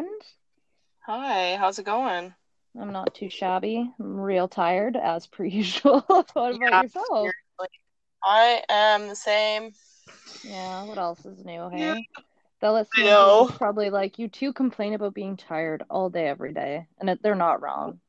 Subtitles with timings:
[0.00, 0.22] friend.
[1.00, 2.34] Hi, how's it going?
[2.80, 3.90] I'm not too shabby.
[3.98, 6.00] I'm real tired, as per usual.
[6.08, 7.18] what about Yeah, yourself?
[7.18, 7.68] seriously.
[8.22, 9.72] I am the same.
[10.44, 12.06] Yeah, what else is new, Yeah, hey?
[12.60, 13.48] The listeners know.
[13.58, 16.86] probably like, you two complain about being tired all day, every day.
[16.98, 18.00] And it, they're not wrong.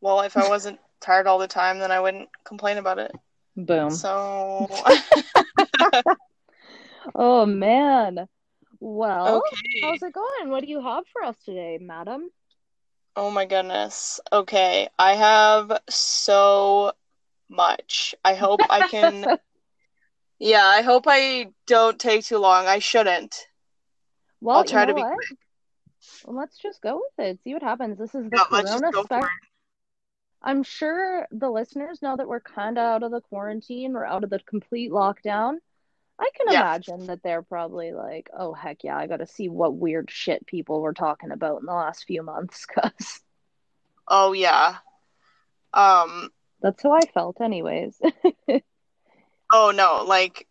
[0.00, 3.12] Well, if I wasn't tired all the time, then I wouldn't complain about it.
[3.56, 3.90] Boom.
[3.90, 4.66] So,
[7.14, 8.28] Oh, man.
[8.80, 9.42] Well,
[9.82, 10.50] how's it going?
[10.50, 12.30] What do you have for us today, madam?
[13.16, 14.20] Oh my goodness.
[14.32, 16.92] Okay, I have so
[17.48, 18.14] much.
[18.24, 19.26] I hope I can.
[20.40, 22.66] Yeah, I hope I don't take too long.
[22.66, 23.48] I shouldn't.
[24.52, 25.12] I'll Well, you try to be what?
[25.14, 25.38] quick.
[26.24, 27.40] Well, let's just go with it.
[27.42, 27.98] See what happens.
[27.98, 29.24] This is the Yeah, Corona go spec.
[30.42, 34.24] I'm sure the listeners know that we're kind of out of the quarantine, we're out
[34.24, 35.58] of the complete lockdown.
[36.20, 36.52] I can.
[36.52, 36.60] Yeah.
[36.60, 40.46] imagine that they're probably like, oh, heck yeah, I got to see what weird shit
[40.46, 43.20] people were talking about in the last few months, because
[44.08, 44.76] Oh yeah.
[45.74, 46.30] Um,
[46.62, 48.00] that's how I felt, anyways.
[49.52, 50.46] oh no, like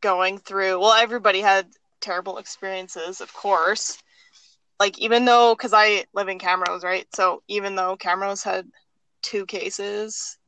[0.00, 1.66] going through, well, everybody had
[2.00, 3.98] terrible experiences, of course.
[4.80, 7.06] Like even though, because I live in Camrose, right?
[7.14, 8.66] So even though Camrose had
[9.20, 10.38] two cases,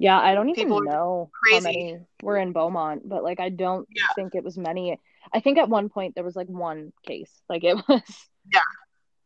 [0.00, 1.60] Yeah, I don't even know how crazy.
[1.60, 5.00] many were in Beaumont, but like, I don't Yeah, think it was many.
[5.32, 7.42] I think at one point there was like one case.
[7.48, 8.60] Like, it was, yeah.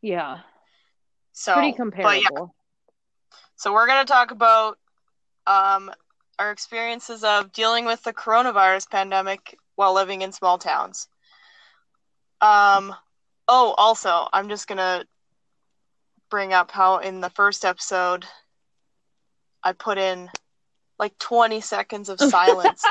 [0.03, 0.41] yeah,
[1.33, 2.55] So, pretty but yeah, comparable.
[3.57, 4.79] so we're gonna talk about
[5.47, 5.91] um
[6.39, 11.09] our experiences of dealing with the coronavirus pandemic while living in small towns.
[12.41, 12.95] Um,
[13.49, 15.05] oh, also, I'm just gonna
[16.31, 18.27] bring up how in the first episode
[19.63, 20.31] I put in
[20.99, 22.85] like 20 seconds of silence.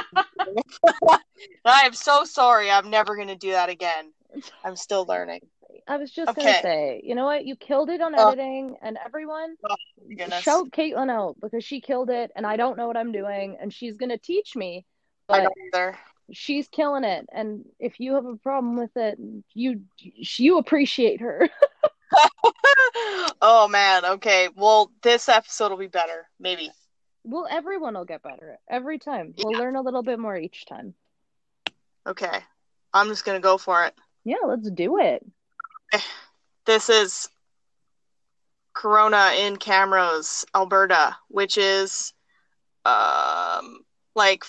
[1.65, 2.69] I am so sorry.
[2.69, 4.11] I'm never going to do that again.
[4.63, 5.41] I'm still learning.
[5.87, 7.45] I was just gonna say, you know what?
[7.45, 9.75] You killed it on Oh, editing, and everyone oh
[10.39, 13.73] shout Caitlin out because she killed it, and I don't know what I'm doing, and
[13.73, 14.85] she's gonna teach me,
[15.29, 15.97] I don't either.
[16.31, 17.25] she's killing it.
[17.33, 19.17] And if you have a problem with it,
[19.53, 21.49] you you appreciate her.
[23.41, 24.05] oh man.
[24.05, 24.49] Okay.
[24.55, 26.27] Well, this episode will be better.
[26.39, 26.71] Maybe.
[27.23, 29.33] Well, everyone will get better every time.
[29.37, 29.59] We'll Yeah.
[29.59, 30.93] learn a little bit more each time.
[32.05, 32.39] Okay.
[32.93, 33.95] I'm just going to go for it.
[34.23, 35.25] Yeah, let's do it.
[36.65, 37.27] This is
[38.73, 42.13] Corona in Camrose, Alberta, which is
[42.85, 43.79] um
[44.15, 44.45] like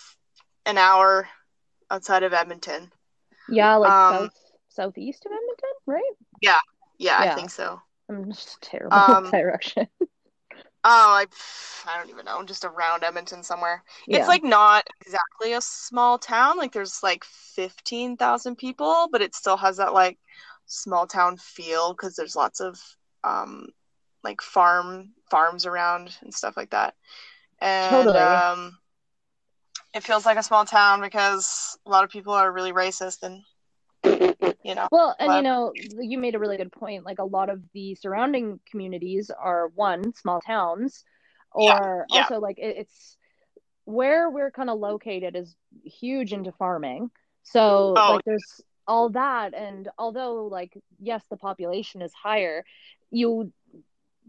[0.64, 1.28] an hour
[1.90, 2.92] outside of Edmonton.
[3.48, 6.12] Yeah, like Um south southeast of Edmonton, right?
[6.40, 6.58] yeah,
[6.98, 7.82] yeah, I think so.
[8.08, 9.88] I'm just terrible with Um direction.
[10.00, 10.06] oh,
[10.84, 11.26] I
[11.86, 13.82] I don't even know, just around Edmonton somewhere.
[14.06, 14.18] Yeah.
[14.18, 19.56] It's like not exactly a small town, like there's like 15,000 people, but it still
[19.56, 20.18] has that like
[20.66, 22.78] small town feel because there's lots of
[23.22, 23.68] um
[24.22, 26.94] like farm farms around and stuff like that.
[27.60, 28.16] And Totally.
[28.16, 28.78] um
[29.94, 33.42] it feels like a small town because a lot of people are really racist and
[34.04, 37.04] you know, Well, and you know, you made a really good point.
[37.04, 41.04] Like a lot of the surrounding communities are one, small towns,
[41.58, 43.16] yeah, or yeah, also like it, it's
[43.84, 45.54] where we're kind of located is
[45.84, 47.10] huge into farming.
[47.42, 52.64] So oh like there's all that and although like yes, the population is higher,
[53.10, 53.52] you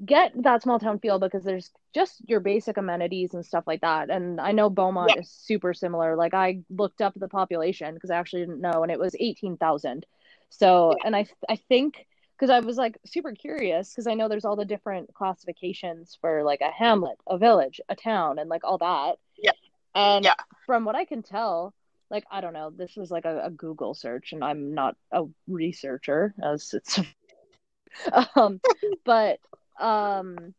[0.04, 4.10] get that small town feel because there's just your basic amenities and stuff like that.
[4.10, 4.70] And I know
[5.00, 6.16] yeah, Beaumont is super similar.
[6.16, 10.06] Like I looked up the population because I actually didn't know, and it was 18,000.
[10.50, 12.06] So, yeah, and I I think
[12.38, 16.44] because I was like super curious because I know there's all the different classifications for
[16.44, 19.18] like a hamlet, a village, a town, and like all that.
[19.38, 19.52] yeah,
[19.96, 20.36] And yeah.
[20.66, 21.74] from what I can tell,
[22.10, 25.24] like I don't know, this was like a, a Google search, and I'm not a
[25.48, 27.00] researcher as it's
[28.36, 28.60] um,
[29.06, 29.40] but
[29.80, 30.54] um,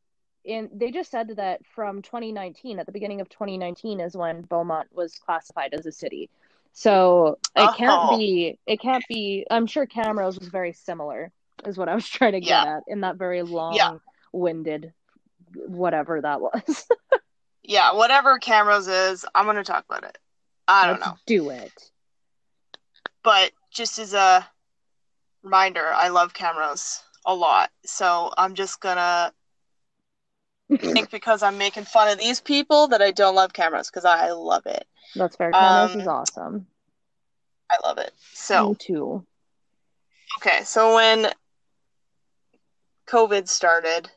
[0.46, 4.88] and they just said that from 2019, at the beginning of 2019, is when Beaumont
[4.92, 6.30] was classified as a city.
[6.72, 8.58] So it can't Oh, be.
[8.66, 9.46] It can't be.
[9.50, 11.32] I'm sure Camrose was very similar,
[11.66, 13.94] is what I was trying to get yeah, at in that very yeah,
[14.32, 14.92] long-winded
[15.66, 16.86] whatever that was.
[17.62, 17.94] yeah.
[17.94, 20.18] Whatever Camrose is, I'm gonna talk about it.
[20.68, 21.72] I don't Let's know, do it.
[23.22, 24.46] but just as a
[25.42, 29.32] reminder, I love Camrose a lot, so I'm just gonna
[30.78, 34.30] think because I'm making fun of these people that I don't love Camrose because I
[34.30, 34.86] love it.
[35.14, 35.50] That's fair.
[35.50, 36.66] Is Um, awesome.
[37.70, 38.12] I love it.
[38.14, 39.26] Me So, too.
[40.38, 41.32] okay, so when
[43.06, 44.10] COVID started,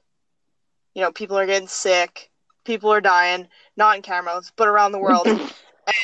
[0.94, 2.30] you know, people are getting sick,
[2.66, 5.28] people are dying, not in Camrose, but around the world.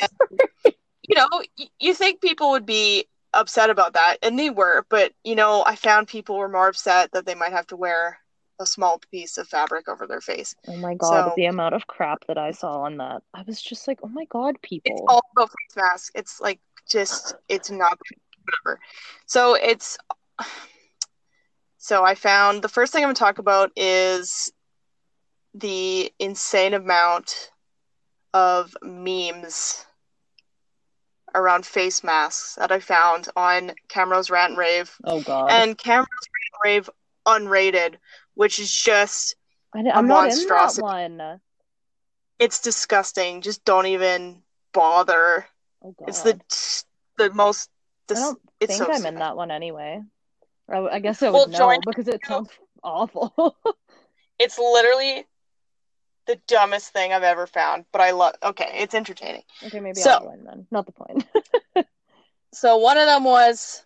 [0.02, 0.40] And,
[1.08, 1.28] you know,
[1.78, 3.06] you think people would be
[3.36, 4.84] upset about that, and they were.
[4.88, 8.18] But you know, I found people were more upset that they might have to wear
[8.58, 10.54] a small piece of fabric over their face.
[10.66, 13.22] Oh my god, So- the amount of crap that I saw on that.
[13.34, 14.92] I was just like, oh my god, people.
[14.92, 16.10] It's all about face masks.
[16.14, 16.60] It's like
[16.90, 17.98] just it's not
[18.44, 18.80] whatever.
[19.26, 19.98] So it's
[21.78, 24.52] so I found the first thing I'm gonna talk about is
[25.54, 27.50] the insane amount
[28.34, 29.85] of memes
[31.36, 35.50] around face masks that I found on Camrose Rant and Rave Oh god.
[35.50, 36.90] and Camrose Rant and Rave
[37.26, 37.96] unrated,
[38.34, 39.36] which is just
[39.74, 40.82] I, am not in that monstrosity.
[40.82, 41.40] one.
[42.38, 43.42] it's disgusting.
[43.42, 44.42] Just don't even
[44.72, 45.46] bother.
[45.82, 46.08] Oh god.
[46.08, 46.40] It's the
[47.18, 47.70] the most.
[48.10, 49.14] I don't think so I'm sad.
[49.14, 50.00] in that one anyway.
[50.68, 52.50] I, I guess I would Well, know because it sounds
[52.82, 53.56] awful.
[54.38, 55.26] It's literally
[56.26, 58.34] the dumbest thing I've ever found, but I love.
[58.42, 59.42] Okay, it's entertaining.
[59.64, 60.66] okay, maybe So- I'll join then.
[60.70, 61.24] Not the point.
[62.52, 63.84] So one of them was,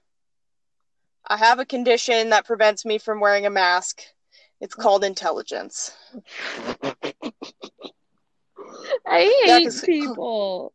[1.26, 4.02] I have a condition that prevents me from wearing a mask.
[4.60, 5.92] It's called intelligence.
[9.06, 10.72] I Yeah, hate 'cause- people.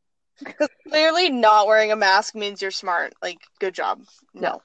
[0.90, 3.14] Clearly, not wearing a mask means you're smart.
[3.22, 4.04] Like, good job.
[4.34, 4.62] No.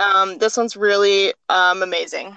[0.00, 2.34] Um, this one's really um amazing.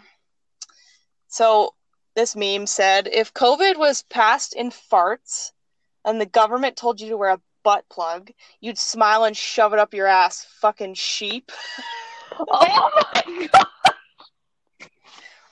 [1.29, 1.73] So
[2.17, 5.51] this meme said, if COVID was passed in farts
[6.03, 9.79] and the government told you to wear a butt plug, you'd smile and shove it
[9.79, 11.51] up your ass, fucking sheep.
[12.39, 13.65] Oh my god.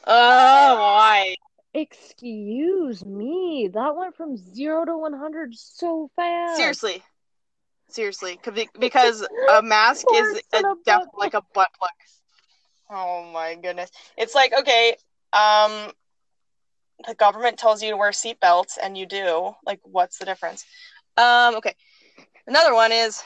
[0.08, 1.36] Oh, why?
[1.74, 3.70] Excuse me.
[3.74, 6.58] That went from zero to 100 so fast.
[6.58, 7.04] Seriously.
[7.90, 11.90] Seriously, 'cause be- because a mask is a, a def- like a butt plug.
[12.90, 13.90] Oh my goodness.
[14.16, 14.96] It's like, okay,
[15.34, 15.92] um
[17.08, 19.54] the government tells you to wear seatbelts and you do.
[19.66, 20.66] Like what's the difference?
[21.18, 21.76] Um okay.
[22.48, 23.22] Another one is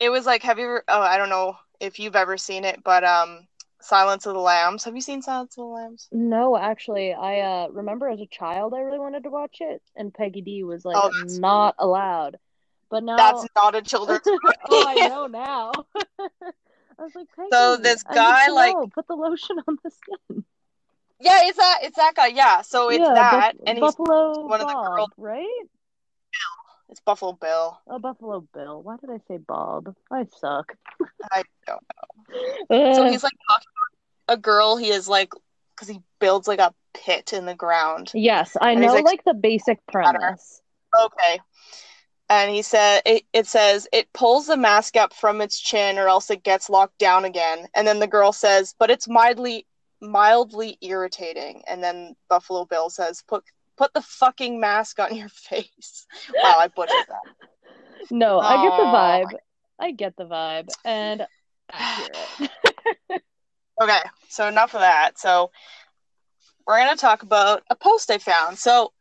[0.00, 2.82] it was like have you ever oh, I don't know if you've ever seen it,
[2.84, 3.46] but um
[3.80, 4.84] Silence of the Lambs.
[4.84, 6.08] Have you seen Silence of the Lambs?
[6.10, 10.12] No, actually, I uh remember as a child I really wanted to watch it, and
[10.12, 12.38] Peggy D was like Oh, not allowed.
[12.90, 14.22] But now That's not a children's
[14.70, 15.72] oh, I know now.
[16.98, 18.86] I was like, Peggy, So this guy, like- know.
[18.94, 20.44] put the lotion on the skin.
[21.20, 22.28] Yeah, it's that it's that guy.
[22.28, 25.62] Yeah, so it's yeah, that Buff- and he's Buffalo one of the girls, girl- right?
[26.90, 27.80] it's Buffalo Bill.
[27.88, 28.82] Oh, Buffalo Bill.
[28.82, 29.94] Why did I say Bob?
[30.12, 30.76] I suck.
[31.32, 32.94] I don't know.
[32.94, 33.66] So he's like talking
[34.28, 35.30] about a girl he is like
[35.74, 38.10] because he builds like a pit in the ground.
[38.14, 40.60] yes, I know like- like the basic premise.
[40.98, 41.40] Okay.
[42.30, 46.08] And he said it, it says it pulls the mask up from its chin or
[46.08, 47.66] else it gets locked down again.
[47.74, 49.66] And then the girl says, but it's mildly
[50.10, 51.62] mildly irritating.
[51.68, 53.44] And then Buffalo Bill says, put
[53.76, 56.06] put the fucking mask on your face.
[56.42, 57.20] Wow, I butchered that.
[58.10, 59.38] No, I get the vibe.
[59.80, 61.26] I get the vibe, and
[61.72, 62.50] accurate.
[63.80, 65.18] Okay, so enough of that.
[65.18, 65.50] So
[66.66, 68.58] we're gonna talk about a post I found.
[68.58, 68.92] So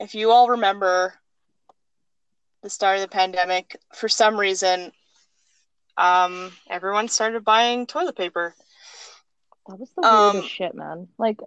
[0.00, 1.14] if you all remember
[2.62, 4.92] the start of the pandemic, for some reason,
[5.96, 8.54] um, everyone started buying toilet paper,
[9.68, 11.08] That was the Um, weirdest shit, man.
[11.18, 11.38] Like,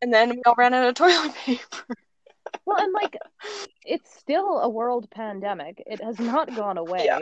[0.00, 1.96] and then we all ran out of toilet paper.
[2.64, 3.16] well, and like,
[3.84, 5.82] it's still a world pandemic.
[5.86, 7.20] It has not gone away, Yeah.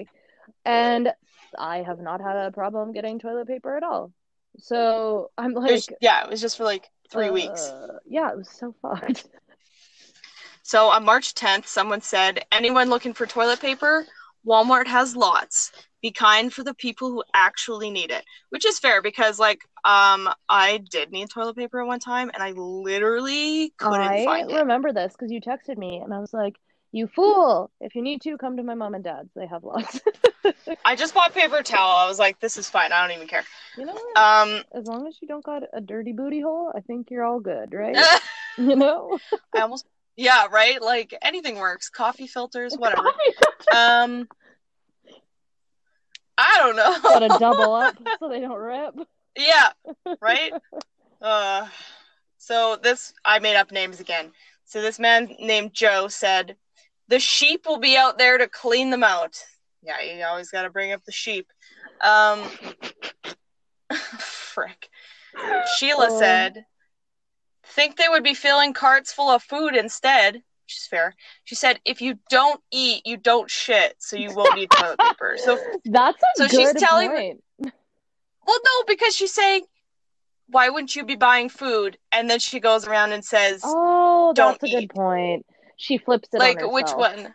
[0.65, 1.12] and
[1.59, 4.12] I have not had a problem getting toilet paper at all.
[4.59, 7.62] So I'm It like, was- yeah, it was just for like three weeks.
[7.69, 9.27] uh, Yeah, it was so fucked.
[10.62, 14.07] So on March 10th, someone said, anyone looking for toilet paper?
[14.47, 15.73] Walmart has lots.
[16.02, 20.28] Be kind for the people who actually need it, which is fair because, like, um,
[20.49, 24.57] I did need toilet paper at one time, and I literally couldn't I find it.
[24.57, 26.57] remember this because you texted me, and I was like,
[26.92, 27.71] "You fool!
[27.80, 29.30] If you need to, come to my mom and dad's.
[29.35, 30.00] They have lots."
[30.85, 31.97] I just bought paper towel.
[31.97, 32.92] I was like, this is fine.
[32.92, 33.45] I don't even care.
[33.76, 34.19] you know what?
[34.19, 37.40] Um, as long as you don't got a dirty booty hole, I think you're all
[37.40, 37.97] good, right?
[38.59, 39.19] you know?
[39.54, 40.80] I almost, yeah, right.
[40.80, 41.88] Like anything works.
[41.88, 43.12] Coffee filters, whatever.
[43.75, 44.28] Um,
[46.43, 46.97] I don't know.
[47.03, 48.95] Gotta double up so they don't rip.
[49.37, 49.69] Yeah,
[50.23, 50.53] right?
[51.21, 51.69] Uh,
[52.39, 54.33] so this, I made up names again.
[54.65, 56.57] So this man named Joe said,
[57.09, 59.39] The sheep will be out there to clean them out.
[59.83, 61.47] Yeah, you always got to bring up the sheep.
[62.01, 62.43] Um,
[64.19, 64.89] frick.
[65.79, 66.19] Sheila Oh.
[66.19, 66.65] said,
[67.65, 71.17] Think they would be filling carts full of food instead, which is fair.
[71.45, 75.37] She said, If you don't eat, you don't shit, so you won't need toilet paper.
[75.37, 77.43] So That's a So she's telling- point.
[78.47, 79.65] Well, no, because she's saying,
[80.49, 81.99] why wouldn't you be buying food?
[82.12, 85.45] And then she goes around and says, Oh, Don't that's a good point.
[85.77, 87.35] She flips it like, on which one?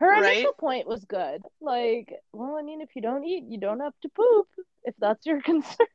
[0.00, 0.32] Her Right?
[0.36, 1.42] initial point was good.
[1.60, 4.46] Like, well, I mean, if you don't eat, you don't have to poop.
[4.84, 5.86] If that's your concern.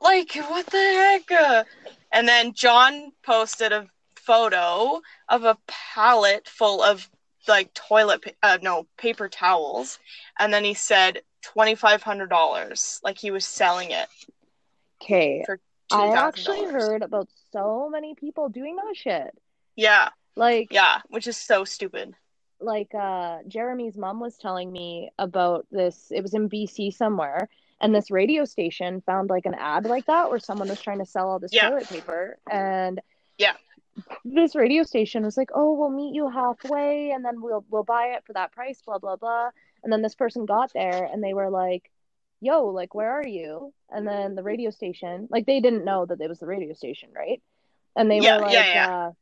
[0.00, 1.30] Like, what the heck?
[1.30, 1.64] Uh,
[2.12, 3.86] And then John posted a
[4.32, 7.08] photo of a pallet full of
[7.48, 9.98] like toilet, pa- uh, no, paper towels.
[10.38, 11.22] And then he said
[11.56, 13.00] $2,500.
[13.02, 14.08] Like he was selling it
[15.02, 15.44] Okay,
[15.92, 19.30] I actually heard about so many people doing that shit.
[19.76, 22.14] Yeah, Like, yeah, which is so stupid.
[22.60, 27.48] like uh Jeremy's mom was telling me about this it was in BC somewhere
[27.80, 31.06] and this radio station found like an ad like that where someone was trying to
[31.06, 31.68] sell all this Yeah.
[31.68, 33.00] toilet paper and
[33.38, 33.54] Yeah.
[34.24, 38.08] This radio station was like oh we'll meet you halfway and then we'll we'll buy
[38.16, 39.50] it for that price blah blah blah
[39.82, 41.90] and then this person got there and they were like
[42.40, 46.20] yo like where are you and then the radio station like they didn't know that
[46.20, 47.42] it was the radio station right
[47.96, 48.88] and they Yeah, were like yeah, yeah.
[48.88, 49.12] uh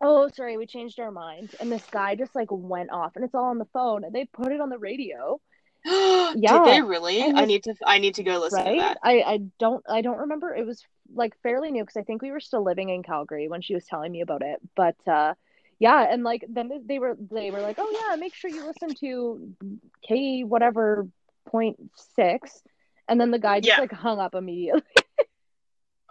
[0.00, 3.34] oh sorry we changed our mind and this guy just like went off and it's
[3.34, 5.40] all on the phone and they put it on the radio
[5.84, 6.32] yeah.
[6.34, 7.22] Did they really?
[7.22, 7.74] I need to.
[7.86, 8.98] I need to go listen to that.
[9.02, 10.82] i i don't i don't remember it was
[11.14, 13.84] like fairly new because i think we were still living in calgary when she was
[13.86, 15.34] telling me about it but uh
[15.78, 18.94] yeah and like then they were they were like oh yeah make sure you listen
[18.94, 19.54] to
[20.06, 21.08] k whatever
[21.48, 21.76] point
[22.14, 22.62] six
[23.08, 23.80] and then the guy just Yeah.
[23.80, 24.82] like hung up immediately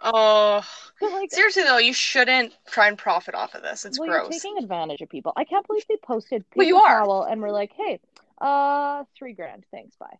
[0.00, 0.64] Oh,
[1.00, 3.84] but like seriously though, you shouldn't try and profit off of this.
[3.84, 4.30] It's well, you're gross.
[4.30, 7.00] taking advantage of people i can't believe they posted Well, you are.
[7.00, 7.98] towel and we're like hey
[8.40, 10.16] uh three grand thanks bye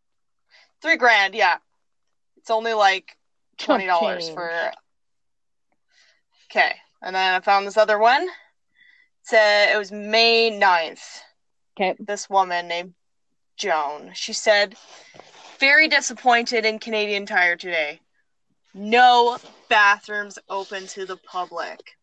[0.82, 1.58] Three grand, yeah.
[2.36, 3.16] It's only like
[3.58, 4.50] twenty dollars for.
[6.50, 8.22] Okay, and then I found this other one.
[8.22, 8.30] It
[9.22, 11.02] said uh, it was May 9th.
[11.78, 12.94] okay This woman named
[13.56, 14.12] Joan.
[14.14, 14.74] She said,
[15.58, 18.00] "Very disappointed in Canadian Tire today.
[18.72, 19.38] No
[19.68, 21.97] bathrooms open to the public."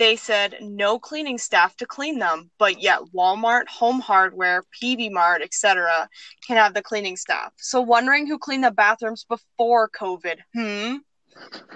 [0.00, 5.42] They said no cleaning staff to clean them, but yet Walmart, Home Hardware, PV Mart,
[5.42, 6.08] etc.
[6.46, 7.52] can have the cleaning staff.
[7.58, 10.38] So wondering who cleaned the bathrooms before COVID?
[10.54, 10.96] Hmm.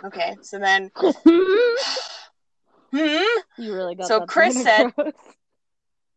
[0.07, 1.11] Okay, so then hmm.
[3.59, 4.90] you really got So that Chris said-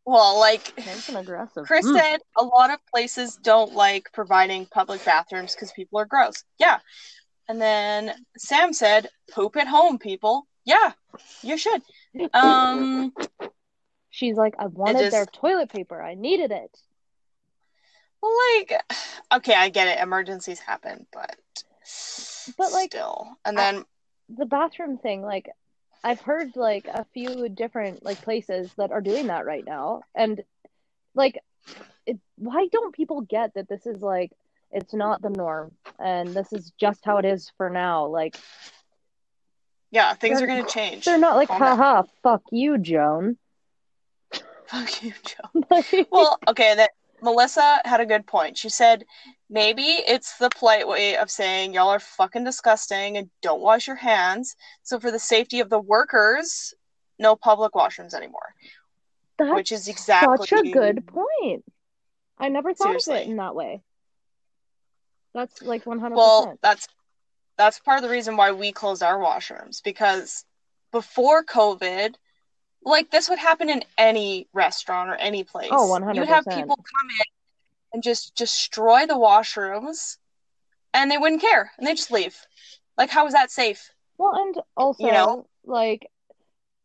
[0.06, 2.00] Well, like Nice and aggressive Chris Mm.
[2.00, 6.46] said, a lot of places don't like providing public bathrooms because people are gross.
[6.58, 6.80] Yeah.
[7.50, 10.48] And then Sam said, poop at home, people.
[10.64, 10.94] Yeah,
[11.42, 11.82] you should.
[12.34, 13.14] Um,
[14.10, 16.02] She's like, I wanted just- their toilet paper.
[16.02, 16.76] I needed it.
[18.22, 18.82] well, like,
[19.36, 20.02] okay, I get it.
[20.02, 21.36] Emergencies happen, but
[22.58, 23.28] But, like, still.
[23.46, 23.86] And then,
[24.30, 25.50] The bathroom thing, like,
[26.04, 30.44] I've heard like a few different like places that are doing that right now, and
[31.16, 31.40] like,
[32.06, 34.32] it, why don't people get that this is like
[34.72, 38.06] it's not the norm and this is just how it is for now?
[38.06, 38.38] Like,
[39.92, 41.06] yeah, things They're- are going to change.
[41.06, 43.38] they're not like, haha, fuck you, Joan.
[44.68, 46.04] Fuck you, Joe.
[46.12, 46.92] well, okay, that
[47.22, 48.58] Melissa had a good point.
[48.58, 49.06] She said
[49.50, 53.96] maybe it's the polite way of saying y'all are fucking disgusting and don't wash your
[53.96, 54.58] hands.
[54.84, 56.74] So for the safety of the workers,
[57.18, 58.54] no public washrooms anymore.
[59.40, 61.64] That's which is exactly- such a good point.
[62.38, 63.82] I never thought of it in that way.
[65.34, 66.88] That's like one hundred Well, that's
[67.58, 70.46] that's part of the reason why we closed our washrooms because
[70.92, 72.16] before COVID,
[72.84, 75.70] like this would happen in any restaurant or any place.
[75.72, 77.26] Oh, You would have people come in
[77.94, 80.18] and just destroy the washrooms,
[80.94, 82.38] and they wouldn't care, and they just leave.
[82.98, 83.90] Like, how is that safe?
[84.18, 85.48] Well, and also, You know?
[85.66, 86.08] like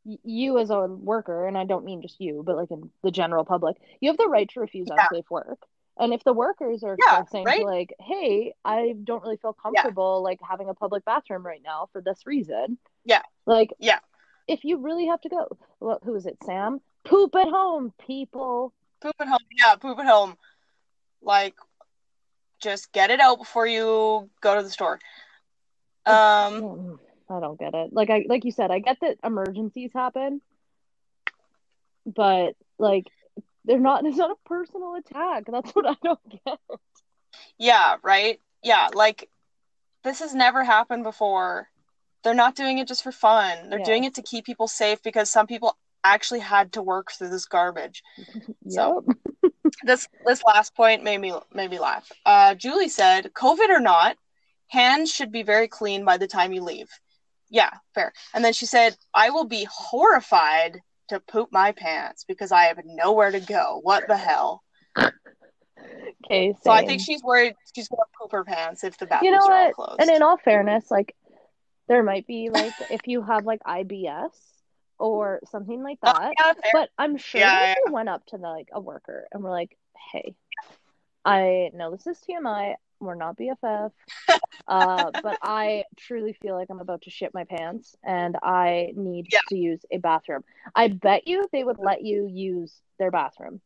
[0.04, 3.44] you as a worker, and I don't mean just you, but like in the general
[3.44, 5.06] public, you have the right to refuse Yeah.
[5.08, 5.60] unsafe work.
[6.02, 7.64] And if the workers are Yeah, expressing right?
[7.64, 12.00] like, "Hey, I don't really feel comfortable like having a public bathroom right now for
[12.00, 13.22] this reason," Yeah.
[13.46, 14.00] like, Yeah.
[14.48, 15.46] if you really have to go,
[15.78, 16.80] well, who is it, Sam?
[17.04, 18.74] Poop at home, people.
[19.00, 19.38] Poop at home.
[19.52, 20.36] Yeah, poop at home.
[21.20, 21.54] Like,
[22.58, 24.98] just get it out before you go to the store.
[26.04, 26.98] Um,
[27.30, 27.92] I don't get it.
[27.92, 30.42] Like I like you said, I get that emergencies happen,
[32.04, 33.06] but like
[33.64, 35.44] they're not it's not a personal attack.
[35.50, 36.58] That's what I don't get.
[37.58, 38.40] Yeah, right?
[38.62, 39.28] Yeah, like
[40.04, 41.68] this has never happened before.
[42.24, 43.68] They're not doing it just for fun.
[43.70, 43.84] They're Yeah.
[43.84, 47.46] doing it to keep people safe because some people actually had to work through this
[47.46, 48.02] garbage.
[48.68, 49.04] So-
[49.84, 52.10] This this last point made me made me laugh.
[52.26, 54.16] Uh, Julie said, "COVID or not,
[54.68, 56.90] hands should be very clean by the time you leave."
[57.48, 58.12] Yeah, fair.
[58.34, 62.78] And then she said, "I will be horrified to poop my pants because I have
[62.84, 63.80] nowhere to go.
[63.82, 64.62] What the hell?"
[66.24, 69.32] Okay, So I think she's worried she's gonna poop her pants if the bathrooms you
[69.48, 69.74] know are what?
[69.74, 70.00] closed.
[70.00, 71.14] And in all fairness, like
[71.88, 74.30] there might be like if you have like IBS
[74.98, 76.32] or something like Oh, that.
[76.38, 76.52] yeah.
[76.72, 77.74] But I'm sure Yeah, yeah.
[77.86, 79.76] we went up to the, like a worker and we're like,
[80.12, 80.34] "Hey,
[81.24, 82.76] I know this is TMI.
[83.02, 83.90] We're not BFF,
[84.68, 89.28] uh, but I truly feel like I'm about to shit my pants and I need
[89.32, 89.40] Yeah.
[89.48, 90.44] to use a bathroom."
[90.74, 93.60] I bet you they would let you use their bathroom.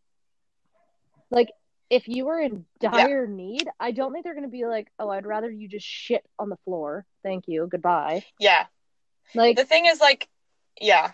[1.31, 1.51] Like,
[1.91, 5.11] if you were in dire need, I don't think they're going to be like, "Oh,
[5.11, 7.05] I'd rather you just shit on the floor.
[7.23, 7.67] Thank you.
[7.67, 8.67] Goodbye." yeah.
[9.35, 10.29] Like, The thing is, like,
[10.81, 11.13] yeah.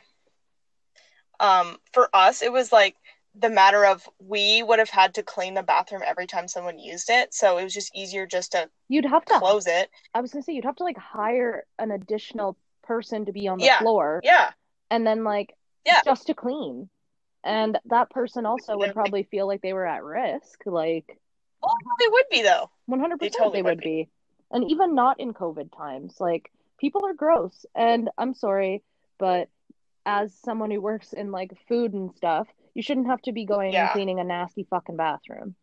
[1.40, 2.94] Um, for us, it was like
[3.34, 7.08] the matter of we would have had to clean the bathroom every time someone used
[7.10, 9.90] it, so it was just easier just to you'd have to close it.
[10.14, 13.58] I was gonna say you'd have to like hire an additional person to be on
[13.58, 13.78] the Yeah.
[13.78, 14.52] floor Yeah,
[14.90, 16.00] and then like Yeah.
[16.04, 16.88] just to clean.
[17.44, 21.18] And that person also would probably feel like they were at risk, like
[21.62, 22.70] well, they would be though.
[22.88, 24.08] 100% they, totally would would be.
[24.50, 27.64] And even not in COVID times, like people are gross.
[27.74, 28.82] And I'm sorry,
[29.18, 29.48] but
[30.04, 33.74] as someone who works in like food and stuff, you shouldn't have to be going
[33.74, 35.54] and cleaning a nasty fucking bathroom.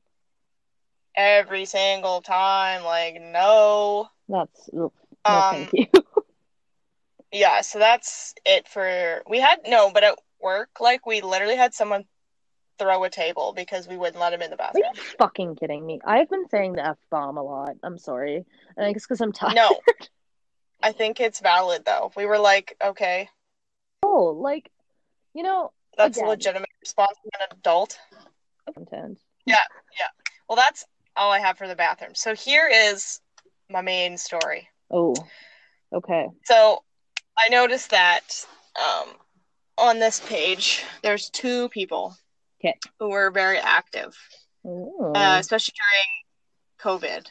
[1.16, 4.10] Every single time, like, no.
[4.28, 4.92] That's no,
[5.26, 5.86] Um, thank you.
[7.32, 11.74] yeah, so that's it for we had no, but at work, like we literally had
[11.74, 12.06] someone
[12.78, 14.84] throw a table because we wouldn't let him in the bathroom.
[14.86, 16.00] Are you fucking kidding me?
[16.06, 17.76] I've been saying the F bomb a lot.
[17.84, 18.46] I'm sorry.
[18.78, 19.56] I think it's because I'm tired.
[19.56, 19.80] No.
[20.82, 22.12] I think it's valid though.
[22.16, 23.30] We were like, okay,
[24.02, 24.72] Oh, like,
[25.34, 26.30] you know, that's Again.
[26.30, 27.98] legitimate response from an adult.
[28.74, 29.20] content.
[29.46, 29.56] Yeah,
[30.00, 30.08] yeah.
[30.48, 32.16] Well, that's all I have for the bathroom.
[32.16, 33.20] So here is
[33.70, 34.68] my main story.
[34.92, 35.16] Oh,
[35.94, 36.28] okay.
[36.46, 36.84] So
[37.38, 38.46] I noticed that
[38.78, 39.10] um,
[39.78, 42.16] on this page, there's two people
[42.62, 42.78] Okay.
[43.00, 44.18] who were very active,
[44.66, 45.74] uh, especially
[46.84, 47.28] during COVID.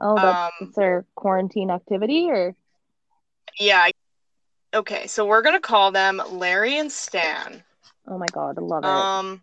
[0.00, 2.54] oh, that's, um, that's their quarantine activity, or
[3.58, 3.88] Yeah.
[4.74, 7.62] Okay, so we're gonna call them Larry and Stan.
[8.10, 8.88] Oh my god, I love it.
[8.88, 9.42] Um,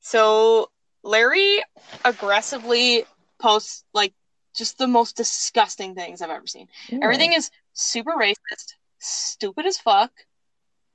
[0.00, 0.70] so
[1.02, 1.62] Larry
[2.04, 3.04] aggressively
[3.38, 4.14] posts like
[4.54, 6.68] just the most disgusting things I've ever seen.
[7.02, 10.12] Everything is super racist, stupid as fuck,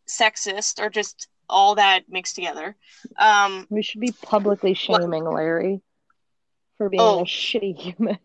[0.08, 2.76] sexist, or just all that mixed together.
[3.18, 5.82] Um, We should be publicly shaming Larry
[6.78, 7.22] for being Oh.
[7.22, 8.20] a shitty human.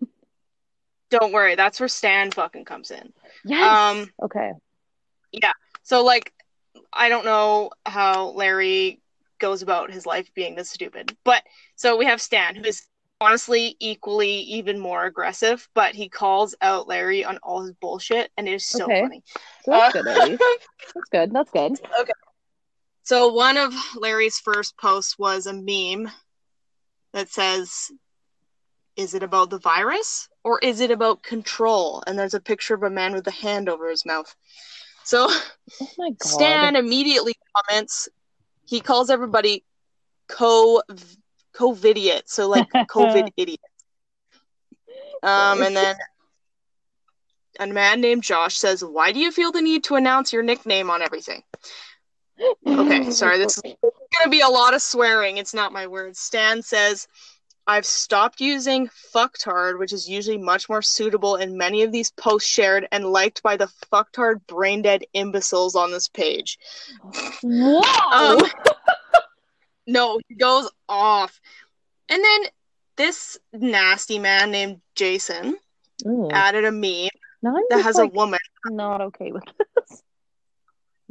[1.11, 3.13] don't worry, that's where Stan fucking comes in.
[3.45, 3.79] Yes.
[3.79, 4.53] Um, okay.
[5.31, 5.53] Yeah.
[5.83, 6.33] So like,
[6.93, 9.01] I don't know how Larry
[9.39, 11.43] goes about his life being this stupid, but
[11.77, 12.87] so we have Stan, who is
[13.21, 18.49] honestly equally even more aggressive, but he calls out Larry on all his bullshit, and
[18.49, 19.01] it is so Okay.
[19.03, 19.23] funny.
[19.65, 20.41] So that's Uh, good at.
[20.95, 21.33] That's good.
[21.33, 21.81] That's good.
[22.01, 22.13] Okay.
[23.05, 26.11] So one of Larry's first posts was a meme
[27.13, 27.91] that says,
[28.97, 32.83] "Is it about the virus or is it about control?" And there's a picture of
[32.83, 34.35] a man with a hand over his mouth.
[35.05, 35.29] So
[35.81, 36.29] Oh my god.
[36.29, 38.09] Stan immediately comments.
[38.67, 39.65] He calls everybody
[40.29, 40.83] co
[41.55, 43.61] COVIDiot, so like COVID idiot.
[45.23, 45.97] Um, and then
[47.61, 50.91] a man named Josh says, "Why do you feel the need to announce your nickname
[50.91, 51.43] on everything?"
[52.67, 55.37] Okay, sorry, this is gonna be a lot of swearing.
[55.37, 56.19] It's not my words.
[56.19, 57.07] Stan says,
[57.67, 62.49] I've stopped using fucktard, which is usually much more suitable in many of these posts
[62.49, 66.59] shared and liked by the fucktard brain dead imbeciles on this page.
[67.43, 67.91] Wow.
[68.13, 68.51] Um,
[69.87, 71.41] no, he goes off.
[72.09, 72.41] And then
[72.97, 75.57] this nasty man named Jason
[76.07, 76.29] Ooh.
[76.33, 77.11] added a meme
[77.43, 78.41] that has like, a woman.
[78.67, 79.45] not okay with
[79.77, 80.03] this.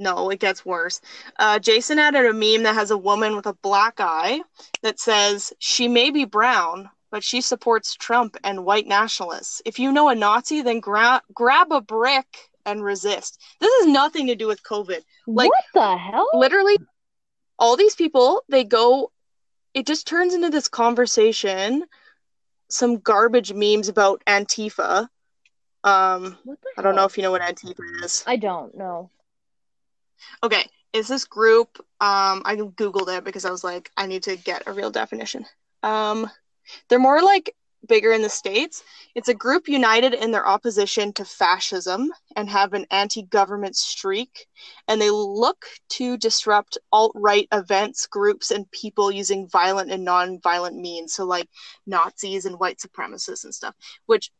[0.02, 1.00] No, it gets worse.
[1.38, 4.42] Uh, Jason added a meme that has a woman with a black eye
[4.82, 9.62] that says, She may be brown, but she supports Trump and white nationalists.
[9.64, 12.26] If you know a Nazi, then gra- grab a brick
[12.66, 13.40] and resist.
[13.60, 15.02] This has nothing to do with COVID.
[15.28, 16.28] Like- what the hell?
[16.34, 16.80] Literally,
[17.60, 19.12] all these people, they go,
[19.76, 21.86] it just turns into this conversation,
[22.70, 25.08] some garbage memes about Antifa.
[25.84, 26.40] Um,
[26.76, 28.24] I don't know if you know what Antifa is.
[28.26, 29.12] I don't know.
[30.44, 31.78] Okay, is this group?
[32.00, 35.46] Um, I googled it because I was like, I need to get a real definition.
[35.84, 36.30] Um,
[36.90, 37.56] they're more like
[37.88, 38.84] bigger in the states.
[39.16, 44.46] It's a group united in their opposition to fascism and have an anti-government streak,
[44.88, 51.14] and they look to disrupt alt-right events, groups, and people using violent and non-violent means.
[51.14, 51.48] So like
[51.88, 54.32] Nazis and white supremacists and stuff, which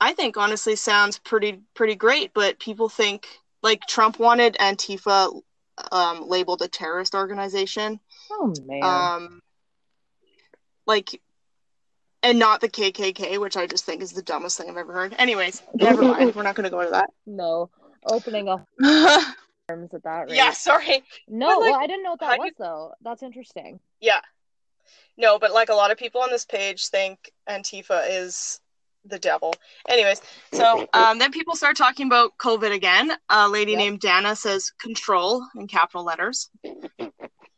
[0.00, 2.32] I think honestly sounds pretty pretty great.
[2.34, 3.26] But people think
[3.64, 5.40] like Trump wanted Antifa
[5.90, 7.98] um, labeled a terrorist organization,
[8.30, 8.84] Oh man.
[8.84, 9.40] um,
[10.86, 11.20] like,
[12.22, 15.14] and not the KKK, which I just think is the dumbest thing I've ever heard.
[15.18, 16.34] Anyways, never mind.
[16.36, 17.10] We're not going to go into that.
[17.26, 17.70] no.
[18.06, 19.34] Opening that.
[19.68, 20.36] terms at that rate.
[20.36, 21.02] Yeah, sorry.
[21.26, 22.92] No, like, well, I didn't know what that was you- though.
[23.00, 23.80] That's interesting.
[23.98, 24.20] Yeah.
[25.16, 28.60] No, but like a lot of people on this page think Antifa is
[29.04, 29.54] the devil.
[29.88, 30.20] Anyways,
[30.52, 33.12] so um, then people start talking about COVID again.
[33.28, 33.78] A lady Yep.
[33.78, 36.50] named Dana says control in capital letters.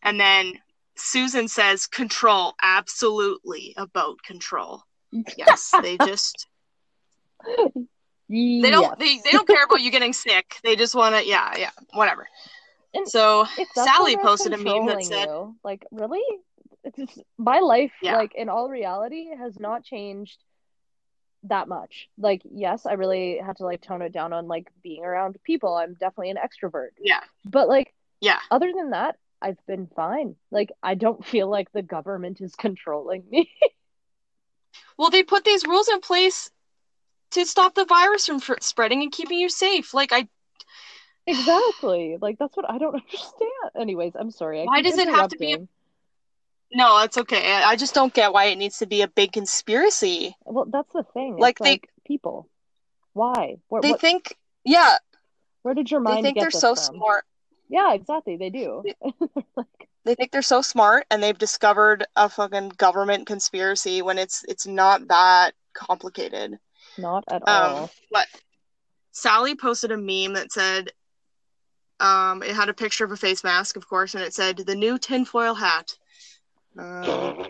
[0.02, 0.54] And then
[0.96, 4.82] Susan says control, absolutely about control.
[5.36, 6.46] Yes, they just
[8.28, 10.56] they don't they, they don't care about you getting sick.
[10.64, 12.26] They just want to yeah, yeah, whatever.
[12.94, 16.22] And So Sally posted a meme that said you, like, really?
[16.84, 18.16] It's just, my life, Yeah.
[18.16, 20.38] like in all reality, has not changed
[21.48, 22.08] that much.
[22.18, 25.74] Like, yes, I really had to like tone it down on like being around people.
[25.74, 26.90] I'm definitely an extrovert.
[27.00, 28.38] yeah, But like, yeah.
[28.50, 30.36] other than that, I've been fine.
[30.50, 33.50] Like, I don't feel like the government is controlling me.
[34.98, 36.50] Well, they put these rules in place
[37.32, 39.92] to stop the virus from fr- spreading and keeping you safe.
[39.92, 40.26] Like I
[41.26, 42.16] Exactly.
[42.20, 43.50] Like, that's what I don't understand.
[43.78, 44.62] Anyways, I'm sorry.
[44.62, 45.68] I Why does it have to be a-.
[46.72, 47.52] no, that's okay.
[47.52, 50.36] I I just don't get why it needs to be a big conspiracy.
[50.44, 51.34] Well, that's the thing.
[51.34, 52.48] It's Like, they- people.
[53.12, 53.56] Why?
[53.68, 54.96] Where, They what, think, yeah,
[55.62, 56.96] where did your they mind think get they're this so from?
[56.96, 57.24] smart.
[57.68, 58.36] Yeah, exactly.
[58.36, 58.84] They do.
[59.56, 59.66] like,
[60.04, 64.66] They think they're so smart, and they've discovered a fucking government conspiracy when it's it's
[64.66, 66.58] not that complicated.
[66.98, 67.90] not at Um, all.
[68.12, 68.28] but
[69.12, 70.90] Sally posted a meme that said,
[72.00, 74.74] um, it had a picture of a face mask, of course, and it said the
[74.76, 75.96] new tinfoil hat.
[76.78, 77.46] Um,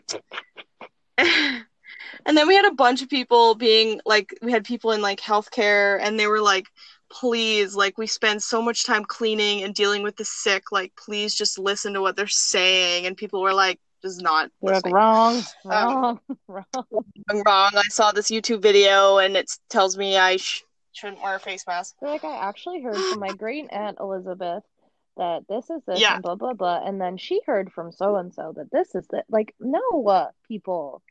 [2.27, 5.21] and then we had a bunch of people being like, we had people in like
[5.21, 6.67] healthcare, and they were like,
[7.11, 11.35] please, like, we spend so much time cleaning and dealing with the sick, like, please
[11.35, 13.07] just listen to what they're saying.
[13.07, 14.95] And people were like, just not They're like listening.
[14.95, 17.05] wrong, Um, wrong, wrong.
[17.31, 17.71] I'm wrong.
[17.75, 20.63] I saw this YouTube video, and it tells me I sh-
[20.93, 21.95] shouldn't wear a face mask.
[22.01, 24.63] They're like, I actually heard from my great aunt Elizabeth
[25.17, 26.15] that this is this Yeah.
[26.15, 29.07] and blah blah blah, and then she heard from so and so that this is
[29.09, 29.25] that.
[29.29, 31.03] Like, no, uh, people,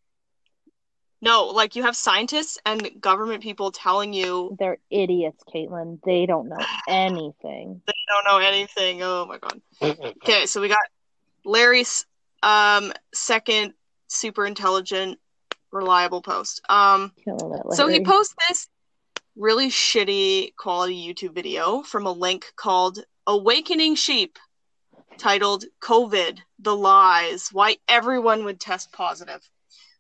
[1.21, 5.99] No, like you have scientists and government people telling you they're idiots, Caitlin.
[6.03, 7.81] They don't know anything.
[7.87, 9.01] they don't know anything.
[9.01, 9.61] Oh my god.
[9.81, 10.77] Okay, so we got
[11.43, 12.05] Larry's
[12.43, 13.73] um second
[14.07, 15.19] super intelligent
[15.71, 16.61] reliable post.
[16.69, 18.67] Um it, so he posts this
[19.35, 24.37] really shitty quality YouTube video from a link called Awakening Sheep
[25.17, 29.41] titled COVID the lies why everyone would test positive.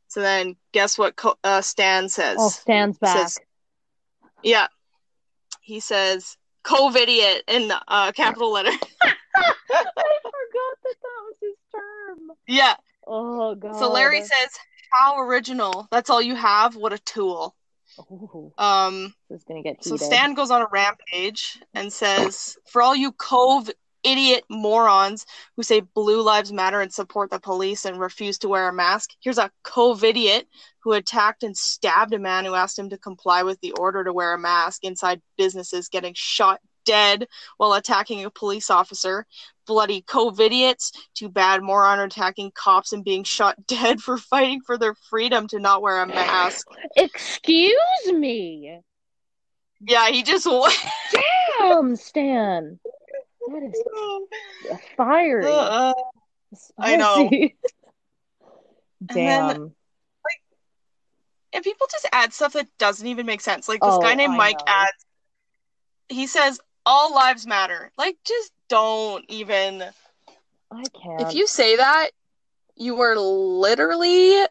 [0.07, 2.37] So then guess what Co- uh, Stan says?
[2.39, 3.17] Oh, stands back.
[3.17, 3.39] says-
[4.43, 4.67] Yeah.
[5.61, 8.69] He says COVIDiot in uh, capital letter.
[9.01, 9.13] I
[9.73, 12.31] forgot that that was his term.
[12.47, 12.75] yeah.
[13.07, 13.77] Oh god.
[13.79, 14.49] So Larry says,
[14.91, 15.87] How original.
[15.91, 16.75] That's all you have?
[16.75, 17.55] What a tool.
[17.99, 19.97] Ooh, Um this is gonna get so.
[19.97, 23.69] Stan goes on a rampage and says, For all you cove
[24.03, 28.69] idiot morons who say blue lives matter and support the police and refuse to wear
[28.69, 30.43] a mask, here's a COVIDiot
[30.83, 34.13] who attacked and stabbed a man who asked him to comply with the order to
[34.13, 39.25] wear a mask inside businesses getting shot dead while attacking a police officer.
[39.67, 40.91] Bloody COVIDiots.
[41.15, 45.59] Too bad moron attacking cops and being shot dead for fighting for their freedom to
[45.59, 46.67] not wear a mask.
[46.95, 47.75] Excuse
[48.13, 48.79] me.
[49.81, 50.47] Yeah, he just
[51.59, 52.79] Damn, Stan.
[53.47, 53.63] That
[54.71, 55.45] is fiery.
[55.45, 55.93] Uh,
[56.79, 57.27] I know.
[57.27, 57.55] Spicy.
[59.09, 59.71] And then- Damn.
[61.53, 63.67] and people just add stuff that doesn't even make sense.
[63.67, 64.65] Like this Oh, guy named I Mike know.
[64.67, 65.05] adds,
[66.09, 67.91] he says all lives matter.
[67.97, 69.83] Like just don't even.
[70.71, 71.21] I can't.
[71.29, 72.09] If you say that,
[72.75, 74.45] you are literally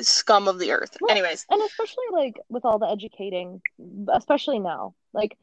[0.00, 0.96] scum of the earth.
[1.00, 3.60] Well, Anyways, and especially like with all the educating,
[4.12, 5.36] especially now, like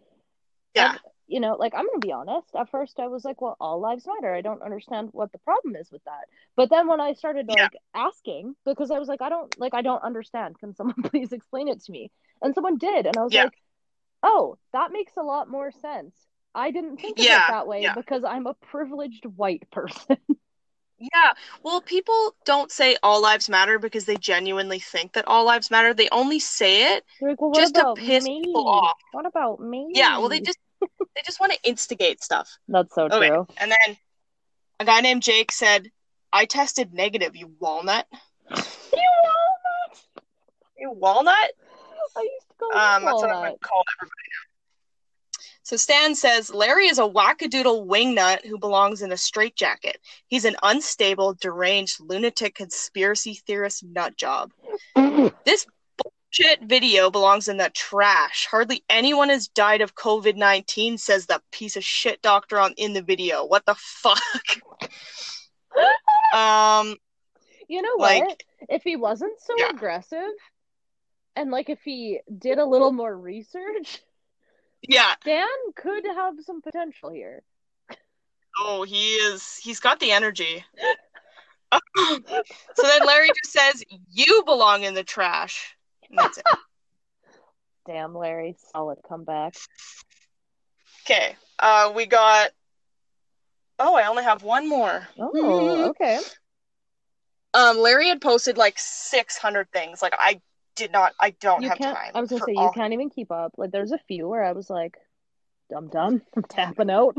[0.76, 2.56] yeah, I've- you know, like I'm gonna be honest.
[2.56, 5.76] At first, I was like, "Well, all lives matter." I don't understand what the problem
[5.76, 6.28] is with that.
[6.56, 7.80] But then when I started like Yeah.
[7.94, 10.58] asking, because I was like, "I don't like, I don't understand.
[10.60, 13.44] Can someone please explain it to me?" And someone did, and I was Yeah.
[13.44, 13.58] like,
[14.24, 16.16] "Oh, that makes a lot more sense."
[16.56, 17.94] I didn't think of Yeah, it that way yeah.
[17.94, 20.18] because I'm a privileged white person.
[20.98, 21.32] yeah.
[21.62, 25.94] Well, people don't say all lives matter because they genuinely think that all lives matter.
[25.94, 28.42] They only say it like, "Well, just to piss me?
[28.44, 28.98] people off.
[29.12, 30.18] What about me?" Yeah.
[30.18, 32.58] Well, they just they just want to instigate stuff.
[32.68, 33.30] That's so Okay.
[33.30, 33.48] true.
[33.60, 33.98] And then
[34.80, 35.92] a guy named Jake said,
[36.32, 38.08] I tested negative, you walnut.
[38.94, 40.00] You walnut.
[40.78, 41.52] You walnut?
[42.16, 45.44] I used to go Um, that's what I'm going to call everybody now.
[45.64, 49.98] So Stan says Larry is a wackadoodle wingnut who belongs in a straitjacket.
[50.28, 54.52] He's an unstable, deranged, lunatic conspiracy theorist nut job.
[55.46, 55.66] This
[55.98, 58.48] bullshit video belongs in the trash.
[58.50, 62.94] Hardly anyone has died of COVID 19, says that piece of shit doctor on in
[62.94, 63.46] the video.
[63.46, 64.22] What the fuck?
[66.34, 66.96] um,
[67.68, 68.44] You know Like- what?
[68.70, 69.70] If he wasn't so Yeah.
[69.70, 70.32] aggressive
[71.38, 74.02] and like if he did a little more research,
[74.82, 75.14] yeah.
[75.24, 77.44] Dan could have some potential here.
[78.60, 79.56] Oh, he is.
[79.58, 80.66] He's got the energy.
[81.72, 85.76] so then Larry just says, "You belong in the trash."
[86.10, 86.46] And that's it.
[87.86, 89.56] Damn, Larry, solid comeback.
[91.06, 91.36] Okay.
[91.60, 92.52] Uh, we got.
[93.80, 95.08] Oh, I only have one more.
[95.20, 96.20] Oh, okay.
[97.54, 100.02] Um, Larry had posted like 600 things.
[100.02, 100.42] Like I
[100.78, 101.14] did not.
[101.20, 102.12] I don't You have time.
[102.16, 103.52] I was gonna say you all- can't even keep up.
[103.58, 104.96] Like, there's a few where I was like,
[105.70, 107.18] "Dum dum, I'm tapping out."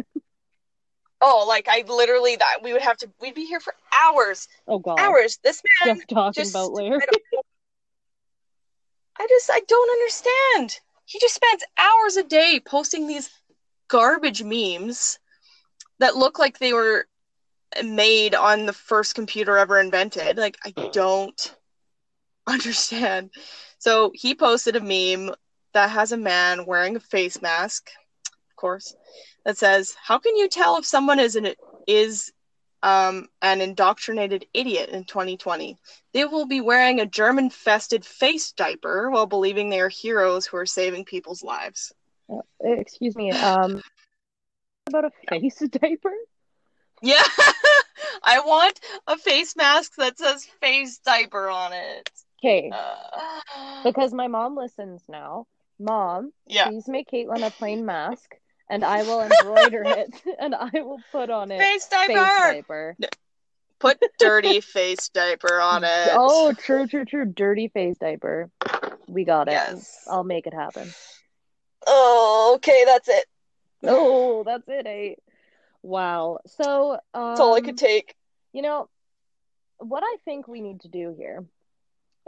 [1.20, 3.10] Oh, like I literally that we would have to.
[3.20, 5.38] We'd be here for hours, Oh god, hours.
[5.44, 5.96] This man.
[5.96, 7.00] just talking just- about Larry.
[7.02, 7.40] I.
[9.20, 10.78] I just I don't understand.
[11.04, 13.30] He just spends hours a day posting these
[13.88, 15.18] garbage memes
[15.98, 17.06] that look like they were
[17.84, 20.36] made on the first computer ever invented.
[20.36, 21.56] Like I don't
[22.48, 23.30] understand.
[23.78, 25.34] So he posted a meme
[25.74, 27.90] that has a man wearing a face mask,
[28.26, 28.96] of course,
[29.44, 31.54] that says, "How can you tell if someone is an
[31.86, 32.32] is
[32.82, 35.76] um, an indoctrinated idiot in 2020?
[36.12, 40.66] They will be wearing a German-fested face diaper while believing they are heroes who are
[40.66, 41.92] saving people's lives."
[42.30, 43.30] Uh, Excuse me.
[43.30, 43.82] Um,
[44.88, 46.12] about a face diaper.
[47.00, 47.22] Yeah,
[48.24, 52.10] I want a face mask that says face diaper on it.
[52.38, 55.46] Okay, Uh, because my mom listens now.
[55.80, 58.34] Mom, yeah, please make Caitlin a plain mask,
[58.70, 62.96] and I will embroider it, and I will put on it face face diaper.
[63.00, 63.18] diaper.
[63.80, 66.10] Put dirty face diaper on it.
[66.14, 67.24] Oh, true, true, true.
[67.24, 68.50] Dirty face diaper.
[69.08, 69.52] We got it.
[69.52, 70.04] Yes.
[70.10, 70.92] I'll make it happen.
[71.86, 73.24] Oh, okay, that's it.
[73.84, 75.14] Oh, that's it, eh?
[75.82, 76.38] Wow.
[76.46, 78.14] So, um, That's all I could take.
[78.52, 78.88] You know,
[79.78, 81.44] what I think we need to do here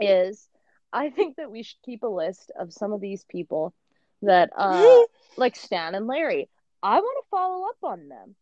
[0.01, 0.47] is
[0.93, 3.73] I think that we should keep a list of some of these people
[4.21, 5.03] that uh
[5.37, 6.49] like Stan and Larry.
[6.83, 8.35] I want to follow up on them.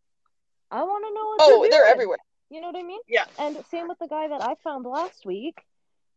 [0.70, 2.18] I want to know what Oh, they're they're everywhere.
[2.48, 3.00] You know what I mean?
[3.08, 3.24] Yeah.
[3.38, 5.62] And same with the guy that I found last week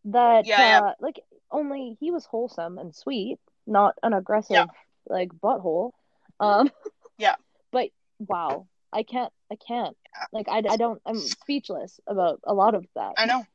[0.06, 0.82] that Yeah, yeah.
[0.82, 1.20] uh like
[1.52, 4.66] only he was wholesome and sweet, not an aggressive Yeah.
[5.08, 5.92] like butthole.
[6.40, 6.72] Um
[7.18, 7.36] Yeah.
[7.72, 9.96] But wow, I can't I can't.
[10.32, 13.14] Like I, I don't I'm speechless about a lot of that.
[13.18, 13.46] I know.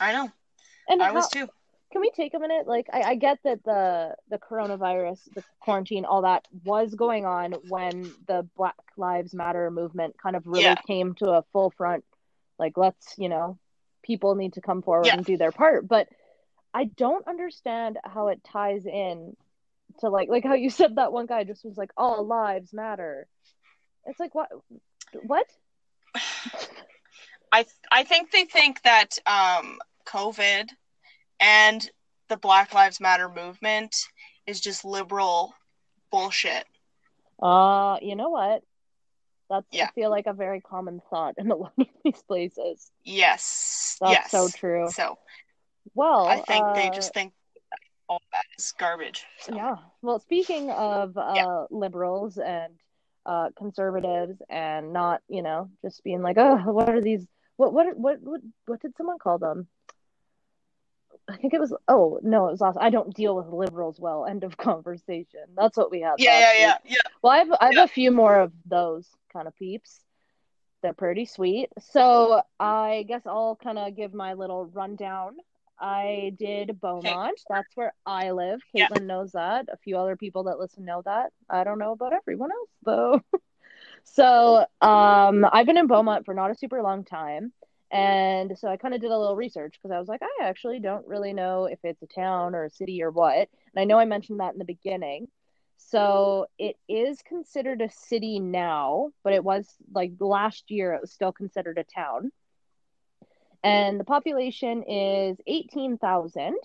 [0.00, 0.30] I know.
[0.88, 1.48] And I how, was too.
[1.92, 2.66] can we take a minute?
[2.66, 7.52] Like I, I get that the the coronavirus, the quarantine, all that was going on
[7.68, 10.74] when the Black Lives Matter movement kind of really Yeah.
[10.86, 12.04] came to a full front.
[12.58, 13.58] Like let's, you know,
[14.02, 15.14] people need to come forward Yeah.
[15.16, 15.86] and do their part.
[15.86, 16.08] But
[16.74, 19.36] I don't understand how it ties in
[20.00, 23.26] to like like how you said that one guy just was like all lives matter.
[24.06, 24.48] It's like what
[25.22, 25.46] what?
[27.52, 30.68] I I think they think that um, COVID
[31.40, 31.90] and
[32.28, 33.94] the Black Lives Matter movement
[34.46, 35.54] is just liberal
[36.10, 36.64] bullshit.
[37.42, 38.62] Uh, you know what?
[39.50, 42.90] That's I feel like a very common thought in a lot of these places.
[43.04, 43.96] Yes.
[44.00, 44.30] That's yes.
[44.30, 44.88] so true.
[44.90, 45.18] So
[45.94, 47.32] Well, I think they uh, just think
[48.08, 49.24] all that is garbage.
[49.40, 49.54] So.
[49.54, 49.76] yeah.
[50.02, 51.64] Well, speaking of uh, Yeah.
[51.70, 52.74] liberals and
[53.26, 57.26] uh, conservatives, and not you know just being like, oh, what are these?
[57.56, 59.66] What what what what what did someone call them?
[61.28, 61.74] I think it was.
[61.88, 62.78] Oh no, it was last.
[62.80, 64.24] I don't deal with liberals well.
[64.26, 65.40] End of conversation.
[65.56, 66.14] That's what we had.
[66.18, 66.96] Yeah, yeah, yeah, yeah.
[67.22, 67.84] Well, I have I have Yeah.
[67.84, 70.00] a few more of those kind of peeps.
[70.82, 71.70] They're pretty sweet.
[71.92, 75.36] So I guess I'll kind of give my little rundown.
[75.80, 77.38] I did Beaumont.
[77.48, 78.60] That's where I live.
[78.72, 78.88] Yeah.
[78.88, 79.68] Caitlin knows that.
[79.72, 81.32] A few other people that listen know that.
[81.50, 83.22] I don't know about everyone else though.
[84.04, 87.52] so um, I've been in Beaumont for not a super long time.
[87.90, 90.78] And so I kind of did a little research because I was like, I actually
[90.78, 93.48] don't really know if it's a town or a city or what.
[93.74, 95.28] And I know I mentioned that in the beginning.
[95.78, 101.12] So it is considered a city now, but it was like last year, it was
[101.12, 102.30] still considered a town.
[103.62, 106.56] And the population is 18,000.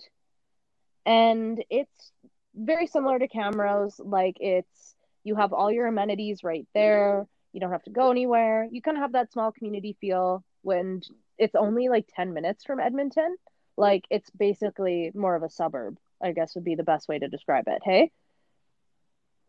[1.06, 2.12] And it's
[2.54, 3.98] very similar to Camrose.
[3.98, 7.26] Like it's, you have all your amenities right there.
[7.52, 8.68] You don't have to go anywhere.
[8.70, 11.02] You kind of have that small community feel when
[11.38, 13.36] it's only like 10 minutes from Edmonton.
[13.76, 17.28] Like it's basically more of a suburb, I guess would be the best way to
[17.28, 17.82] describe it.
[17.84, 18.10] Hey?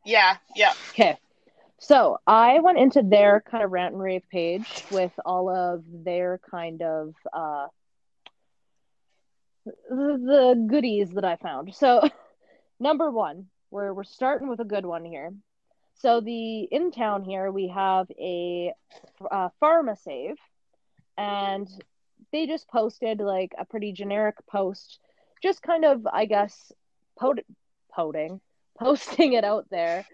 [0.03, 0.73] Yeah, yeah.
[0.91, 1.17] Okay.
[1.79, 6.39] So I went into their kind of rant and rave page with all of their
[6.49, 7.67] kind of uh
[9.89, 11.73] the goodies that I found.
[11.73, 12.07] So,
[12.79, 15.33] number one, we're we're starting with a good one here.
[15.95, 18.73] So the in town here we have a
[19.31, 20.35] uh, Pharmasave,
[21.17, 21.67] and
[22.31, 24.99] they just posted like a pretty generic post,
[25.41, 26.71] just kind of I guess
[27.17, 27.43] pod-
[27.97, 28.39] poding,
[28.79, 30.05] posting it out there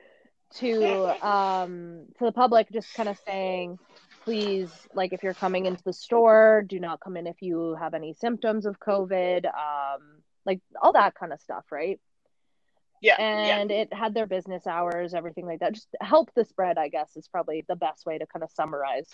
[0.56, 3.80] to um to the public, just kind of saying
[4.24, 7.94] please like if you're coming into the store do not come in if you have
[7.94, 12.00] any symptoms of covid um like all that kind of stuff right
[13.02, 13.16] Yeah.
[13.20, 17.16] and it had their business hours everything like that just help the spread i guess
[17.18, 19.10] is probably the best way to kind of summarize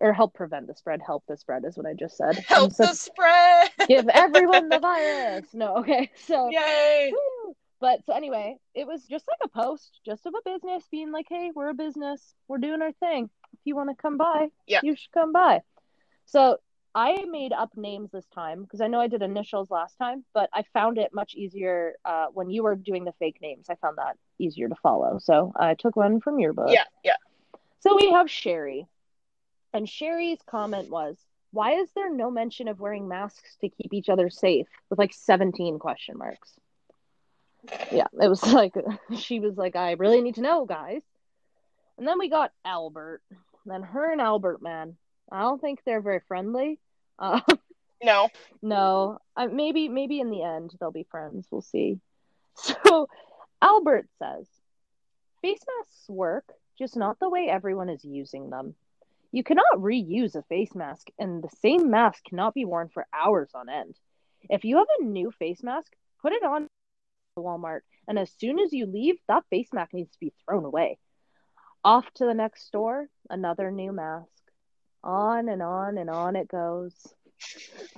[0.00, 2.36] or help prevent the spread help the spread is what i just said.
[2.46, 3.70] Help so- the spread.
[3.88, 7.10] give everyone the virus no okay so Yay.
[7.12, 7.54] Woo!
[7.80, 11.24] But so anyway, it was just like a post, just of a business being like,
[11.30, 12.34] "Hey, we're a business.
[12.46, 13.30] We're doing our thing.
[13.54, 14.80] If you want to come by, Yeah.
[14.82, 15.62] you should come by."
[16.26, 16.58] So
[16.94, 20.50] I made up names this time because I know I did initials last time, but
[20.52, 23.66] I found it much easier uh, when you were doing the fake names.
[23.70, 26.70] I found that easier to follow, so I took one from your book.
[26.70, 26.84] Yeah.
[27.04, 27.16] Yeah.
[27.80, 28.86] So we have Sherry,
[29.72, 31.16] and Sherry's comment was,
[31.52, 35.14] "Why is there no mention of wearing masks to keep each other safe?" With like
[35.14, 36.58] seventeen question marks
[37.92, 38.74] yeah, it was like
[39.16, 41.02] she was like, I really need to know, guys.
[41.98, 43.22] And then we got Albert.
[43.30, 44.96] And Then her and Albert, man,
[45.30, 46.78] I don't think they're very friendly.
[47.18, 47.40] Uh,
[48.02, 48.30] No.
[48.62, 51.46] no, I, maybe maybe in the end they'll be friends.
[51.50, 51.98] We'll see.
[52.56, 53.08] So
[53.62, 54.46] Albert says,
[55.42, 56.44] face masks work,
[56.78, 58.74] just not the way everyone is using them.
[59.32, 63.50] You cannot reuse a face mask, and the same mask cannot be worn for hours
[63.54, 63.96] on end.
[64.48, 66.66] If you have a new face mask, put it on
[67.38, 70.98] Walmart, and as soon as you leave, that face mask needs to be thrown away.
[71.84, 74.28] Off to the next store, another new mask.
[75.02, 77.14] On and on and on it goes.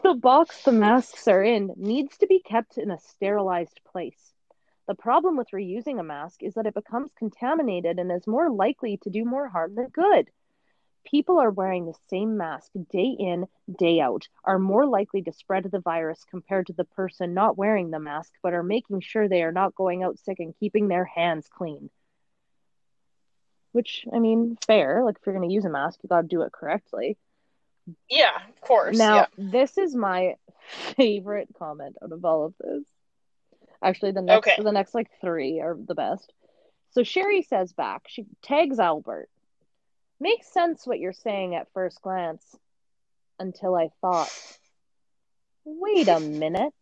[0.02, 4.32] The box the masks are in needs to be kept in a sterilized place.
[4.86, 8.98] The problem with reusing a mask is that it becomes contaminated and is more likely
[8.98, 10.30] to do more harm than good.
[11.04, 15.64] People are wearing the same mask day in, day out, are more likely to spread
[15.64, 19.42] the virus compared to the person not wearing the mask but are making sure they
[19.42, 21.90] are not going out sick and keeping their hands clean.
[23.72, 25.02] Which, I mean, fair.
[25.04, 27.16] Like, if you're going to use a mask, you got to do it correctly.
[28.08, 28.36] Yeah.
[28.48, 28.96] Of course.
[28.96, 29.26] Now, yeah.
[29.38, 30.36] this is my
[30.96, 32.84] favorite comment out of all of this.
[33.82, 34.62] Actually, the next Okay.
[34.62, 36.32] the next like three are the best.
[36.90, 39.28] So Sherry says back, she tags Albert.
[40.20, 42.44] Makes sense what you're saying at first glance.
[43.40, 44.30] Until I thought,
[45.64, 46.74] wait a minute.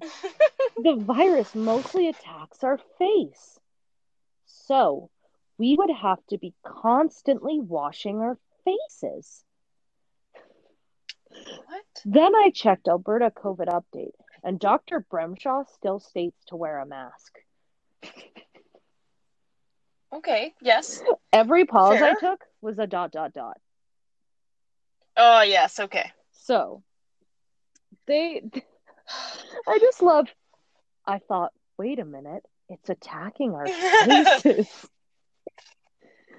[0.82, 3.58] The virus mostly attacks our face.
[4.46, 5.10] So
[5.60, 9.44] we would have to be constantly washing our faces.
[11.28, 11.84] what?
[12.06, 15.04] Then I checked Alberta COVID update, and Dr.
[15.12, 17.36] Bremshaw still states to wear a mask.
[20.14, 20.54] Okay.
[20.62, 21.02] Yes.
[21.30, 23.60] Every pause I took was a dot dot dot.
[25.14, 25.78] Oh yes.
[25.78, 26.10] Okay.
[26.32, 26.82] So
[28.06, 28.42] they
[29.68, 30.26] I just love
[31.06, 33.68] I thought, wait a minute, it's attacking our
[34.42, 34.88] faces.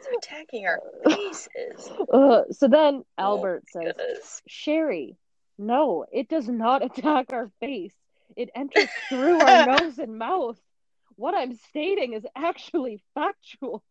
[0.03, 1.91] It's attacking our faces.
[2.11, 4.41] Uh, so then Albert says, Goodness.
[4.47, 5.15] Sherry,
[5.57, 7.93] no, it does not attack our face.
[8.35, 10.57] It enters through our nose and mouth.
[11.15, 13.83] What I'm stating is actually factual.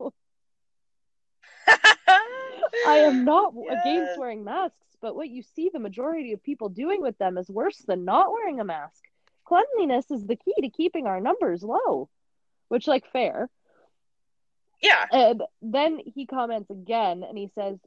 [2.87, 3.79] I am not Yes.
[3.85, 7.49] against wearing masks, but what you see the majority of people doing with them is
[7.49, 9.03] worse than not wearing a mask.
[9.45, 12.09] Cleanliness is the key to keeping our numbers low,
[12.69, 13.49] which, like, fair.
[14.81, 15.07] Yeah.
[15.13, 17.79] And then he comments again and he says,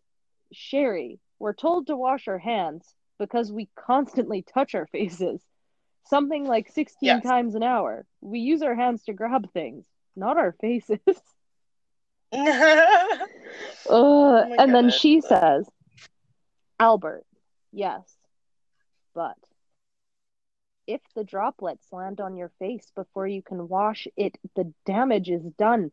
[0.51, 5.41] Sherry, we're told to wash our hands because we constantly touch our faces.
[6.05, 7.23] Something like 16 Yes.
[7.23, 8.05] times an hour.
[8.21, 10.99] We use our hands to grab things, not our faces.
[13.85, 15.67] Oh my and then she says,
[16.79, 17.25] Albert,
[17.71, 18.17] yes,
[19.13, 19.37] but
[20.87, 25.43] if the droplets land on your face before you can wash it, the damage is
[25.57, 25.91] done.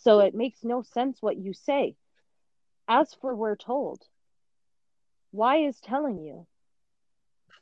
[0.00, 1.94] So it makes no sense what you say.
[2.88, 4.02] As for we're told,
[5.30, 6.46] why is telling you?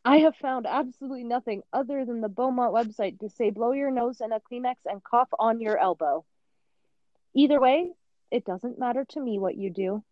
[0.04, 4.20] I have found absolutely nothing other than the Beaumont website to say blow your nose
[4.20, 6.24] in a Kleenex and cough on your elbow.
[7.34, 7.90] Either way,
[8.30, 10.02] it doesn't matter to me what you do.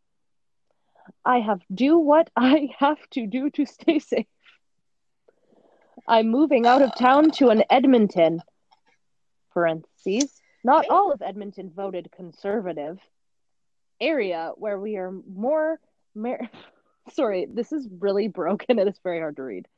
[1.24, 4.26] I have do what I have to do to stay safe.
[6.08, 8.42] I'm moving out of town to an Edmonton.
[9.52, 10.40] Parentheses.
[10.66, 12.98] Not all of Edmonton voted conservative.
[14.00, 15.78] Area where we are more.
[16.12, 16.50] Mer-
[17.12, 19.68] Sorry, this is really broken and it's very hard to read.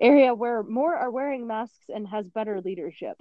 [0.00, 3.16] area where more are wearing masks and has better leadership.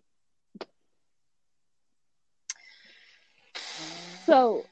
[4.28, 4.68] So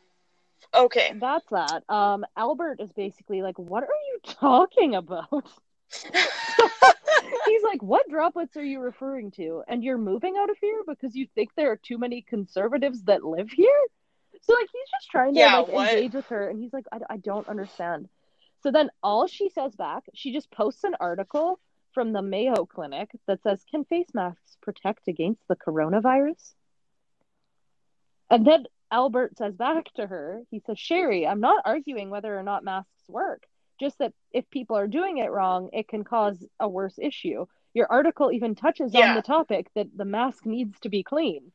[0.76, 1.14] Okay.
[1.20, 1.90] that's that.
[1.90, 5.50] Um, Albert is basically like, "What are you talking about?"
[7.46, 11.16] He's like, "What droplets are you referring to?" And you're moving out of here because
[11.16, 13.82] you think there are too many conservatives that live here.
[14.42, 15.94] So like, he's just trying to Yeah, like what?
[15.94, 18.08] engage with her, and he's like, I, "I don't understand."
[18.64, 21.60] So then all she says back, she just posts an article
[21.94, 26.54] from the Mayo Clinic that says, "Can face masks protect against the coronavirus?"
[28.30, 32.44] And then Albert says back to her, he says, Sherry, I'm not arguing whether or
[32.44, 33.44] not masks work,
[33.80, 37.46] just that if people are doing it wrong, it can cause a worse issue.
[37.74, 41.52] Your article even touches on the topic that the mask needs to be clean.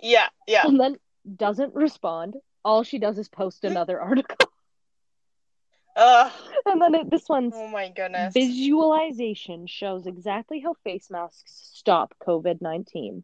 [0.00, 0.66] Yeah, yeah.
[0.66, 0.96] And then
[1.36, 2.36] doesn't respond.
[2.64, 3.68] All she does is post hmm?
[3.68, 4.36] another article.
[5.96, 6.32] Ugh.
[6.64, 8.32] And then it, this one's Oh my goodness.
[8.32, 13.22] visualization shows exactly how face masks stop COVID 19.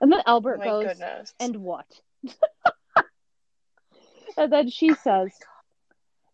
[0.00, 1.34] And then Oh Albert my goes, goodness.
[1.38, 1.86] and what?
[4.38, 5.32] and then she says,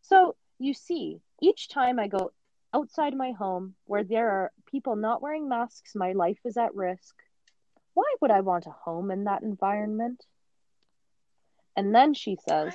[0.02, 2.32] So you see, each time I go
[2.74, 7.14] outside my home where there are people not wearing masks, my life is at risk.
[7.94, 10.24] Why would I want a home in that environment?
[11.76, 12.74] And then she says,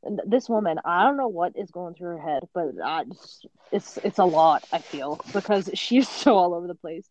[0.00, 0.28] What?
[0.28, 2.72] this woman, I don't know what is going through her head, but
[3.10, 4.64] it's, it's it's a lot.
[4.72, 7.08] I feel because she's so all over the place.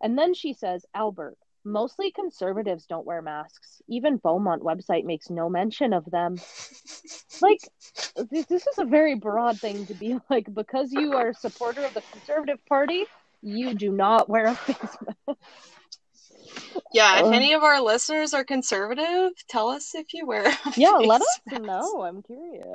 [0.00, 3.82] And then she says, Albert, mostly conservatives don't wear masks.
[3.88, 6.36] Even Beaumont website makes no mention of them.
[7.42, 7.60] Like,
[8.30, 11.84] this, this is a very broad thing to be like because you are a supporter
[11.84, 13.06] of the Conservative Party,
[13.40, 14.96] you do not wear a face
[15.26, 15.40] mask.
[16.92, 20.46] Yeah, if any of our listeners are conservative, tell us if you wear.
[20.48, 21.62] a Yeah, let us mask.
[21.62, 22.02] know.
[22.02, 22.66] I'm curious.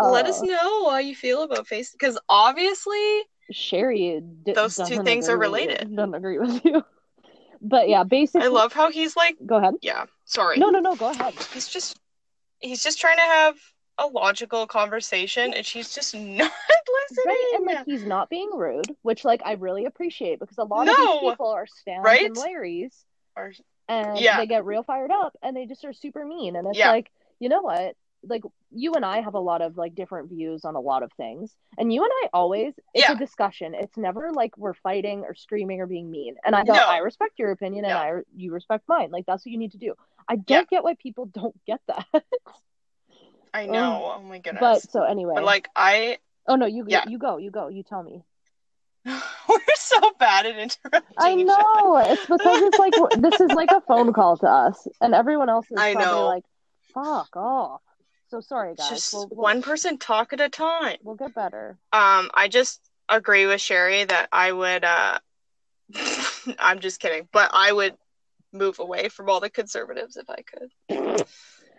[0.00, 5.02] Let us Uh, know how you feel about face because obviously Sherry d- Those two
[5.02, 5.96] things are agree with you- related.
[5.96, 6.84] Doesn't agree with you.
[7.60, 9.74] But yeah, basically, I love how he's like, Go ahead.
[9.82, 10.58] yeah, sorry.
[10.58, 10.96] No, no, no.
[10.96, 11.34] Go ahead.
[11.52, 11.98] He's just
[12.60, 13.56] he's just trying to have
[13.98, 17.24] a logical conversation and she's just not listening.
[17.26, 20.88] Right, and like he's not being rude, which like I really appreciate because a lot
[20.88, 22.24] of these people are Stans Right?
[22.24, 23.04] and Larrys,
[23.36, 23.52] Or-
[23.88, 24.38] and Yeah.
[24.38, 26.56] they get real fired up, and they just are super mean.
[26.56, 26.90] And it's Yeah.
[26.90, 27.94] like, you know what?
[28.28, 31.12] Like you and I have a lot of like different views on a lot of
[31.16, 33.12] things, and you and I always it's Yeah.
[33.12, 33.74] a discussion.
[33.74, 36.36] It's never like we're fighting or screaming or being mean.
[36.44, 36.86] And I go, No.
[36.86, 37.98] I respect your opinion, and No.
[38.00, 39.10] I you respect mine.
[39.10, 39.94] Like that's what you need to do.
[40.28, 40.76] I don't Yeah.
[40.78, 42.06] get why people don't get that.
[43.54, 44.12] I um, know.
[44.16, 44.60] Oh my goodness.
[44.60, 46.18] but so anyway, But, like I
[46.48, 47.04] oh no, you Yeah.
[47.08, 48.24] you go, you go, you tell me.
[49.06, 51.14] we're so bad at interrupting.
[51.18, 51.96] I know.
[52.10, 55.66] It's because it's like this is like a phone call to us, and everyone else
[55.70, 56.26] is I probably know.
[56.26, 56.44] like,
[56.94, 57.82] "Fuck off."
[58.34, 58.88] So sorry, guys.
[58.88, 60.96] Just we'll, we'll, one person talk at a time.
[61.04, 61.78] We'll get better.
[61.92, 64.84] Um, I just agree with Sherry that I would.
[64.84, 65.20] Uh,
[66.58, 67.94] I'm just kidding, but I would
[68.52, 71.24] move away from all the conservatives if I could.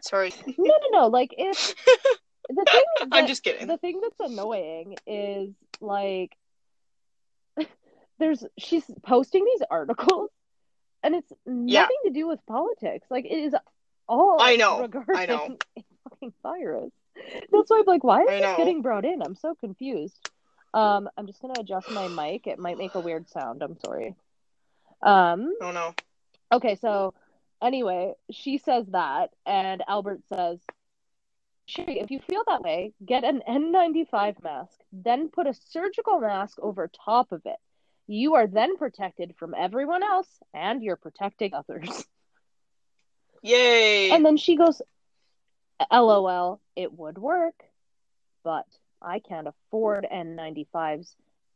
[0.02, 1.08] Sorry, No, no, no.
[1.08, 1.76] Like if
[2.50, 3.68] the thing, I'm just kidding.
[3.68, 5.50] the thing that's annoying is
[5.82, 6.38] like
[8.18, 10.30] there's she's posting these articles,
[11.04, 11.88] and it's nothing Yeah.
[12.06, 13.08] to do with politics.
[13.10, 13.54] Like it is
[14.08, 15.58] all I know, I know.
[16.16, 16.92] Fucking virus.
[17.52, 19.22] That's why I'm like, why is this getting brought in?
[19.22, 20.30] I'm so confused.
[20.74, 22.48] Um, I'm just gonna adjust my mic.
[22.48, 23.62] It might make a weird sound.
[23.62, 24.16] I'm sorry.
[25.02, 25.94] Um, Oh no.
[26.52, 27.14] Okay, so
[27.62, 30.60] anyway, she says that, and Albert says,
[31.66, 36.60] Sherry, if you feel that way, get an N95 mask, then put a surgical mask
[36.62, 37.58] over top of it.
[38.08, 42.06] You are then protected from everyone else, and you're protecting others.
[43.42, 44.12] Yay!
[44.12, 44.82] And then she goes,
[45.92, 47.56] LOL, it would work,
[48.44, 48.66] but
[49.02, 51.14] I can't afford N95s.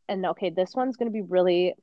[0.08, 1.74] And okay, this one's going to be really.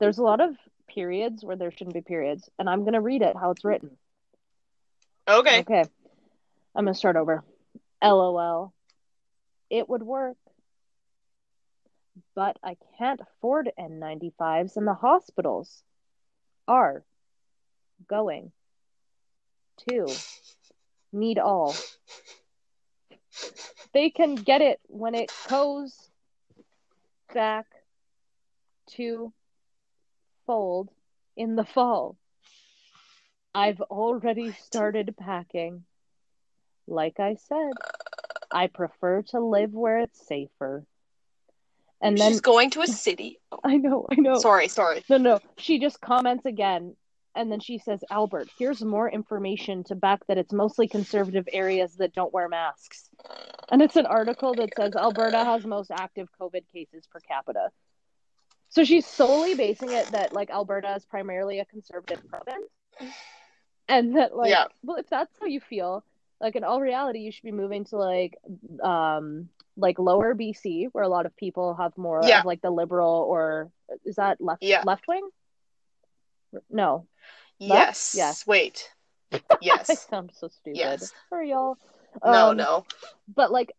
[0.00, 0.54] There's a lot of
[0.86, 3.96] periods where there shouldn't be periods, and I'm going to read it how it's written.
[5.28, 5.60] okay.
[5.60, 5.84] Okay.
[6.74, 7.42] I'm going to start over.
[8.02, 8.72] LOL.
[9.70, 10.36] It would work.
[12.34, 15.82] But I can't afford N95s, and the hospitals
[16.68, 17.02] are
[18.08, 18.52] going
[19.88, 20.06] to
[21.12, 21.74] need all.
[23.92, 25.94] They can get it when it goes
[27.32, 27.66] back
[28.96, 29.32] to
[30.46, 30.90] fold
[31.36, 32.16] in the fall.
[33.54, 35.84] I've already started packing.
[36.86, 37.72] Like I said,
[38.52, 40.84] I prefer to live where it's safer.
[42.00, 43.40] And then She's going to a city.
[43.64, 44.38] I know, I know.
[44.38, 45.04] sorry, sorry.
[45.08, 45.40] No, no.
[45.58, 46.94] She just comments again,
[47.34, 51.96] and then she says, "Albert, here's more information to back that it's mostly conservative areas
[51.96, 53.10] that don't wear masks."
[53.70, 57.70] And it's an article that says Alberta has most active COVID cases per capita.
[58.70, 62.70] So she's solely basing it that like Alberta is primarily a conservative province,
[63.88, 64.66] and that like, Yeah.
[64.82, 66.04] well, if that's how you feel,
[66.40, 68.38] like in all reality, you should be moving to like,
[68.82, 72.40] um, like lower BC, where a lot of people have more Yeah.
[72.40, 73.70] of like the liberal or
[74.04, 74.82] is that left Yeah.
[74.84, 75.28] left wing?
[76.70, 77.06] No,
[77.58, 78.14] Yes.
[78.16, 78.46] Yes.
[78.46, 78.88] Wait.
[79.32, 79.40] Yes.
[79.60, 80.06] I Yes.
[80.10, 80.76] sound so stupid.
[80.78, 81.12] Yes.
[81.28, 81.76] Sorry, y'all.
[82.24, 82.86] no, Um, no.
[83.34, 83.72] but like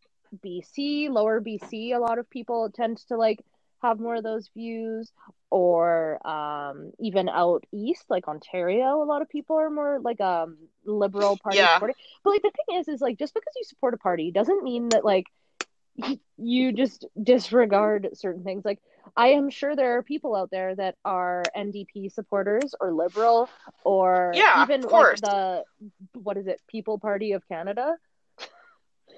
[0.43, 3.43] BC, lower BC, a lot of people tend to like
[3.81, 5.11] have more of those views,
[5.49, 10.57] or um, even out east, like Ontario, a lot of people are more like um
[10.85, 11.73] liberal party Yeah.
[11.75, 11.95] supporting.
[12.23, 14.89] But like the thing is, is like just because you support a party doesn't mean
[14.89, 15.25] that like
[16.37, 18.63] you just disregard certain things.
[18.65, 18.79] Like
[19.15, 23.49] I am sure there are people out there that are NDP supporters or liberal
[23.83, 25.63] or Yeah, even like the
[26.13, 27.95] what is it, People Party of Canada.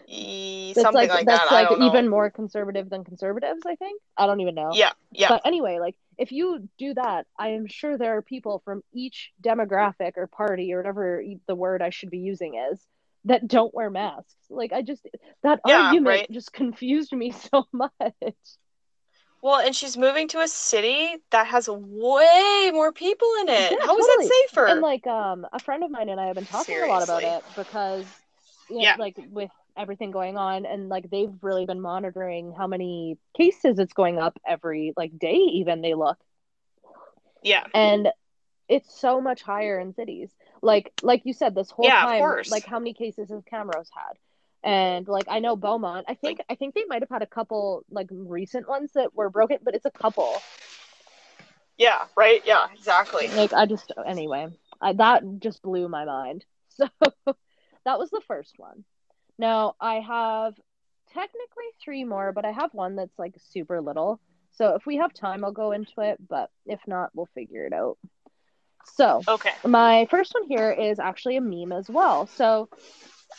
[0.07, 1.53] E- That's like, like, that's that.
[1.53, 1.87] Like don't know.
[1.87, 4.01] even more conservative than conservatives, I think.
[4.17, 4.71] I don't even know.
[4.73, 4.91] Yeah.
[5.11, 5.29] Yeah.
[5.29, 9.31] But anyway, like if you do that, I am sure there are people from each
[9.43, 12.85] demographic or party or whatever the word I should be using is
[13.25, 14.35] that don't wear masks.
[14.49, 15.07] Like I just
[15.43, 16.29] that Yeah, argument right.
[16.31, 17.91] just confused me so much.
[19.41, 23.71] Well, and she's moving to a city that has way more people in it.
[23.71, 24.07] Yeah, How is totally.
[24.07, 24.67] that safer?
[24.67, 27.23] And like um a friend of mine and I have been talking a lot about
[27.23, 28.05] it because
[28.69, 28.97] you know, Yeah.
[28.97, 33.93] like with everything going on and like they've really been monitoring how many cases it's
[33.93, 36.17] going up every like day even they look
[37.43, 37.65] yeah.
[37.73, 38.09] and
[38.69, 40.31] it's so much higher in cities
[40.61, 44.17] like like you said this whole Yeah, time like how many cases has Camrose had
[44.63, 47.83] and like I know Beaumont I think I think they might have had a couple
[47.89, 50.39] like recent ones that were broken but it's a couple
[51.77, 52.05] Yeah.
[52.15, 52.41] Right.
[52.45, 52.67] Yeah.
[52.73, 53.27] Exactly.
[53.29, 54.47] like I just anyway
[54.81, 56.87] I, that just blew my mind so
[57.85, 58.83] that was the first one
[59.37, 60.53] now I have
[61.13, 64.19] technically three more but I have one that's like super little
[64.51, 67.73] so if we have time I'll go into it but if not we'll figure it
[67.73, 67.97] out
[68.85, 69.53] so Okay.
[69.65, 72.27] my first one here is actually a meme as well.
[72.27, 72.69] So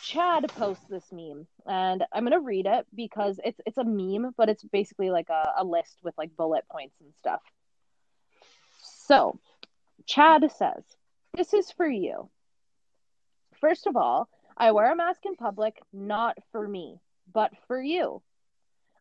[0.02, 4.48] Chad posts this meme and I'm gonna read it because it's it's a meme, but
[4.48, 7.40] it's basically like a, a list with like bullet points and stuff.
[8.82, 9.38] So
[10.06, 10.84] Chad says,
[11.36, 12.30] This is for you.
[13.60, 17.00] First of all, I wear a mask in public not for me,
[17.32, 18.22] but for you.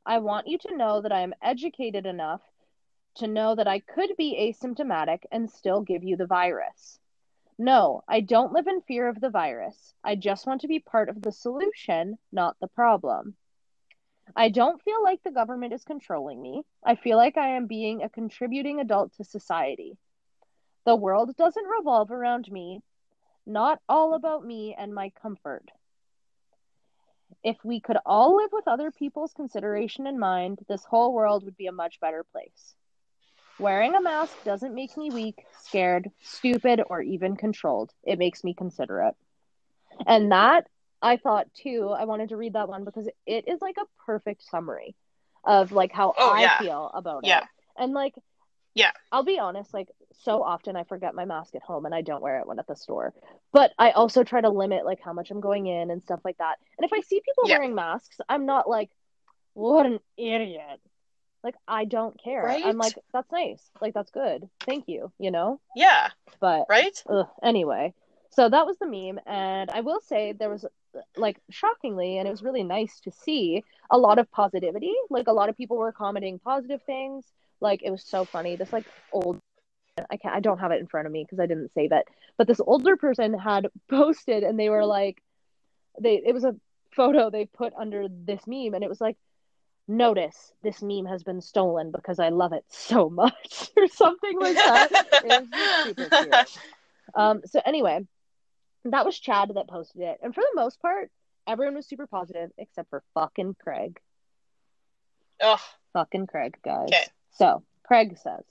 [0.06, 2.42] I want you to know that I am educated enough
[3.16, 7.00] to know that I could be asymptomatic and still give you the virus.
[7.58, 9.94] No, I don't live in fear of the virus.
[10.04, 13.36] I just want to be part of the solution, not the problem.
[14.36, 16.64] I don't feel like the government is controlling me.
[16.84, 19.98] I feel like I am being a contributing adult to society.
[20.86, 22.82] The world doesn't revolve around me,
[23.46, 25.70] not all about me and my comfort.
[27.44, 31.58] If we could all live with other people's consideration in mind, this whole world would
[31.58, 32.76] be a much better place.
[33.62, 37.92] Wearing a mask doesn't make me weak, scared, stupid, or even controlled.
[38.04, 39.14] It makes me considerate.
[40.08, 40.66] And that,
[41.00, 44.42] I thought too, I wanted to read that one because it is like a perfect
[44.50, 44.96] summary
[45.46, 46.58] of like how Oh, I yeah.
[46.58, 47.38] feel about Yeah.
[47.38, 47.44] it.
[47.78, 48.16] And like,
[48.74, 48.94] Yeah.
[49.12, 52.24] I'll be honest, like so often I forget my mask at home and I don't
[52.24, 53.14] wear it when at the store.
[53.54, 56.40] But I also try to limit like how much I'm going in and stuff like
[56.40, 56.56] that.
[56.80, 57.58] And if I see people Yeah.
[57.58, 58.90] wearing masks, I'm not like,
[59.54, 60.82] what an idiot.
[61.44, 62.44] Like I don't care.
[62.44, 62.66] Right?
[62.66, 63.62] I'm like, that's nice.
[63.82, 64.48] Like that's good.
[64.66, 65.60] Thank you, you know?
[65.76, 66.10] Yeah.
[66.40, 67.02] But Right.
[67.10, 67.94] ugh, anyway,
[68.32, 70.66] so that was the meme, and I will say there was
[71.18, 74.94] like shockingly, and it was really nice to see a lot of positivity.
[75.10, 77.26] Like a lot of people were commenting positive things.
[77.60, 78.56] Like it was so funny.
[78.56, 79.40] This like old,
[80.10, 82.08] I can't, I don't have it in front of me because I didn't save it.
[82.38, 85.22] But this older person had posted, and they were like,
[86.00, 86.56] they it was a
[86.96, 89.18] photo they put under this meme, and it was like.
[89.88, 94.56] Notice this meme has been stolen because I love it so much, or something like
[94.56, 94.90] that.
[95.12, 96.60] It was just super cute.
[97.14, 98.06] Um, so anyway,
[98.86, 101.12] that was Chad that posted it, and for the most part,
[101.48, 104.00] everyone was super positive except for fucking Craig.
[105.42, 105.60] Ugh.
[105.94, 106.88] Fucking Craig, guys.
[106.88, 107.06] Okay.
[107.34, 108.46] So Craig says,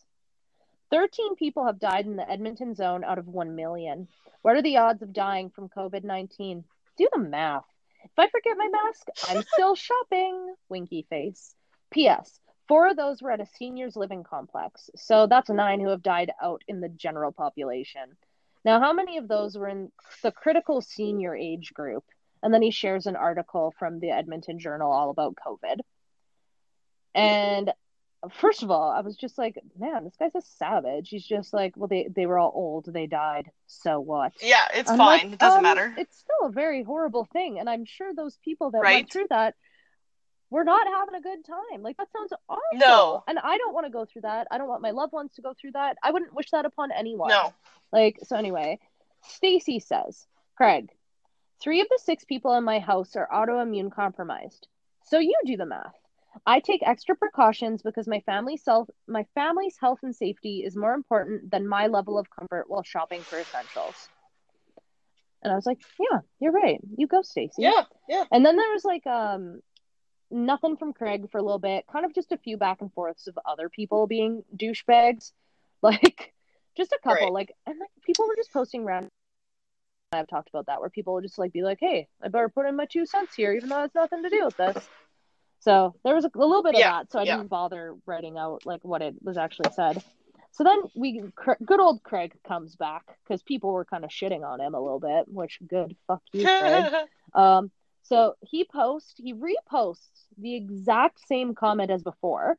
[0.90, 4.08] thirteen people have died in the Edmonton zone out of one million.
[4.42, 6.64] What are the odds of dying from COVID nineteen?
[6.98, 7.64] Do the math.
[8.04, 10.54] If I forget my mask, I'm still shopping.
[10.68, 11.54] Winky face.
[11.90, 12.40] P.S.
[12.68, 16.30] Four of those were at a seniors living complex, so that's nine who have died
[16.40, 18.16] out in the general population.
[18.64, 19.90] Now, how many of those were in
[20.22, 22.04] the critical senior age group?
[22.42, 25.80] And then he shares an article from the Edmonton Journal all about COVID.
[27.14, 27.72] And
[28.32, 31.08] first of all, I was just like, man, this guy's a savage.
[31.08, 34.32] He's just like, well, they, they were all old, they died, so what?
[34.42, 34.66] Yeah.
[34.74, 35.24] It's I'm fine.
[35.24, 35.94] like, it doesn't um, matter.
[35.96, 38.96] It's still a very horrible thing, and I'm sure those people that Right.
[38.96, 39.54] went through that
[40.50, 41.82] we're not having a good time.
[41.82, 42.60] Like that sounds awful.
[42.74, 43.22] No.
[43.28, 44.48] And I don't want to go through that.
[44.50, 45.96] I don't want my loved ones to go through that.
[46.02, 47.28] I wouldn't wish that upon anyone.
[47.28, 47.54] No.
[47.92, 48.80] Like so anyway,
[49.22, 50.90] Stacy says, Craig,
[51.62, 54.66] three of the six people in my house are autoimmune compromised.
[55.04, 55.94] So you do the math.
[56.46, 60.94] I take extra precautions because my family's self my family's health and safety is more
[60.94, 64.08] important than my level of comfort while shopping for essentials.
[65.42, 66.80] And I was like, Yeah, you're right.
[66.96, 67.62] You go, Stacy.
[67.62, 67.84] Yeah.
[68.08, 68.24] Yeah.
[68.30, 69.60] And then there was like um
[70.30, 73.26] nothing from Craig for a little bit, kind of just a few back and forths
[73.26, 75.32] of other people being douchebags.
[75.82, 76.34] Like
[76.76, 77.28] just a couple.
[77.28, 77.32] Right.
[77.32, 79.08] Like and like people were just posting around
[80.12, 82.66] I've talked about that where people would just like be like, Hey, I better put
[82.66, 84.90] in my two cents here, even though it has nothing to do with this.
[85.60, 87.12] So there was a, a little bit of Yeah, that.
[87.12, 87.36] So I yeah.
[87.36, 90.02] didn't bother writing out like what it was actually said.
[90.52, 91.22] So then we,
[91.64, 94.98] good old Craig comes back because people were kind of shitting on him a little
[94.98, 96.86] bit, which good, fuck you, Craig.
[97.32, 97.70] Um,
[98.02, 102.58] so he posts, he reposts the exact same comment as before,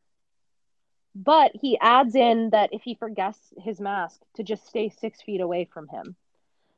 [1.13, 5.41] but he adds in that if he forgets his mask, to just stay six feet
[5.41, 6.15] away from him.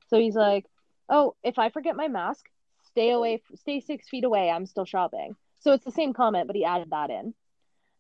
[0.08, 0.66] So he's like,
[1.08, 2.50] "Oh, if I forget my mask,
[2.88, 4.50] stay away, stay six feet away.
[4.50, 7.34] I'm still shopping." So it's the same comment, but he added that in,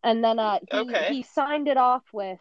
[0.04, 1.08] and then uh, he, Okay.
[1.08, 2.40] he signed it off with,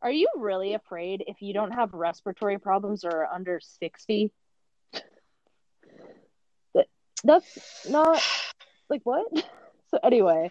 [0.00, 4.30] "Are you really afraid if you don't have respiratory problems or under sixty?
[7.24, 8.22] That's not
[8.88, 9.26] like what."
[9.90, 10.50] So anyway,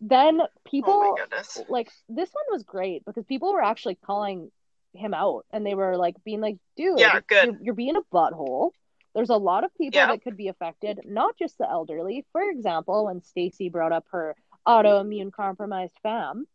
[0.00, 4.50] then people oh like this one was great because people were actually calling
[4.94, 7.44] him out and they were like being like dude Yeah, good.
[7.44, 8.70] You're, you're being a butthole
[9.14, 10.08] there's a lot of people Yeah.
[10.08, 14.34] that could be affected not just the elderly for example when stacy brought up her
[14.66, 16.46] autoimmune compromised fam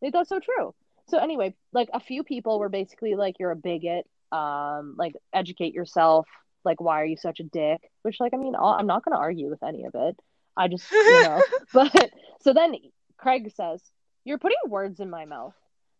[0.00, 0.74] they thought so true
[1.08, 5.72] so anyway like a few people were basically like you're a bigot um like educate
[5.72, 6.26] yourself
[6.64, 9.14] like why are you such a dick which like i mean I'll- i'm not going
[9.14, 10.18] to argue with any of it
[10.56, 11.42] i just you know
[11.72, 12.74] but so then
[13.18, 13.80] Craig says,
[14.24, 15.54] You're putting words in my mouth.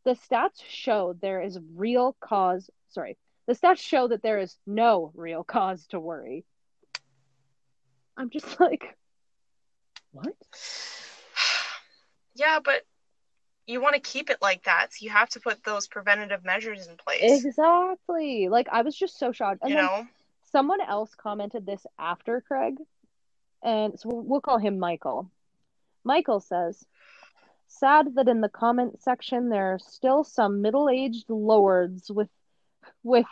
[0.04, 2.68] The stats show there is real cause.
[2.90, 3.16] Sorry.
[3.47, 6.44] The stats show that there is no real cause to worry.
[8.16, 8.97] I'm just like,
[10.12, 10.34] What?
[12.38, 12.82] Yeah, but
[13.66, 16.86] you want to keep it like that, so you have to put those preventative measures
[16.86, 17.44] in place.
[17.44, 18.49] Exactly.
[18.51, 19.61] Like, I was just so shocked.
[19.62, 20.07] And You know?
[20.53, 22.74] someone else commented this after Craig.
[23.62, 25.30] And so we'll- we'll call him Michael.
[26.05, 26.84] Michael says,
[27.68, 32.28] Sad that in the comment section there are still some middle-aged lords with
[33.03, 33.26] with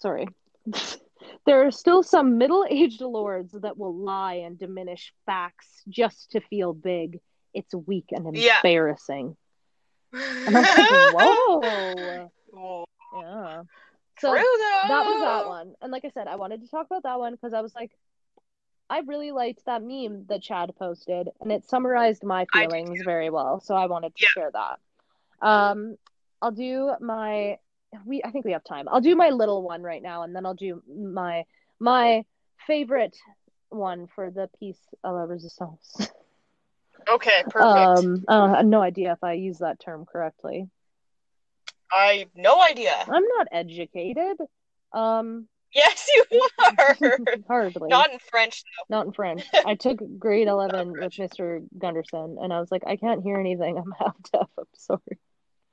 [0.00, 0.26] sorry.
[1.46, 6.72] there are still some middle-aged lords that will lie and diminish facts just to feel
[6.72, 7.20] big.
[7.54, 8.58] It's weak and Yeah.
[8.58, 9.36] embarrassing.
[10.12, 12.30] And I'm like, whoa.
[12.50, 12.84] Whoa.
[13.14, 13.62] Yeah.
[14.20, 15.74] So True that was that one.
[15.80, 17.90] And like I said, I wanted to talk about that one because I was like,
[18.90, 23.60] I really liked that meme that Chad posted, and it summarized my feelings very well.
[23.60, 24.28] So I wanted to Yeah.
[24.28, 24.80] share that.
[25.46, 25.96] Um,
[26.40, 27.58] I'll do my
[28.04, 28.22] we.
[28.24, 28.88] I think we have time.
[28.88, 31.44] I'll do my little one right now, and then I'll do my
[31.78, 32.24] my
[32.66, 33.16] favorite
[33.70, 36.10] one for the piece of la resistance.
[37.08, 37.64] Okay, perfect.
[37.64, 40.68] Um, uh, I have no idea if I use that term correctly.
[41.90, 42.92] I have no idea.
[43.08, 44.36] I'm not educated.
[44.92, 46.96] Um, Yes, you are.
[47.48, 47.88] hardly.
[47.88, 49.44] Not in French Not in French.
[49.66, 51.66] I took grade 11 with Mr.
[51.76, 53.76] Gunderson, and I was like, I can't hear anything.
[53.76, 54.48] I'm half deaf.
[54.58, 55.18] I'm sorry.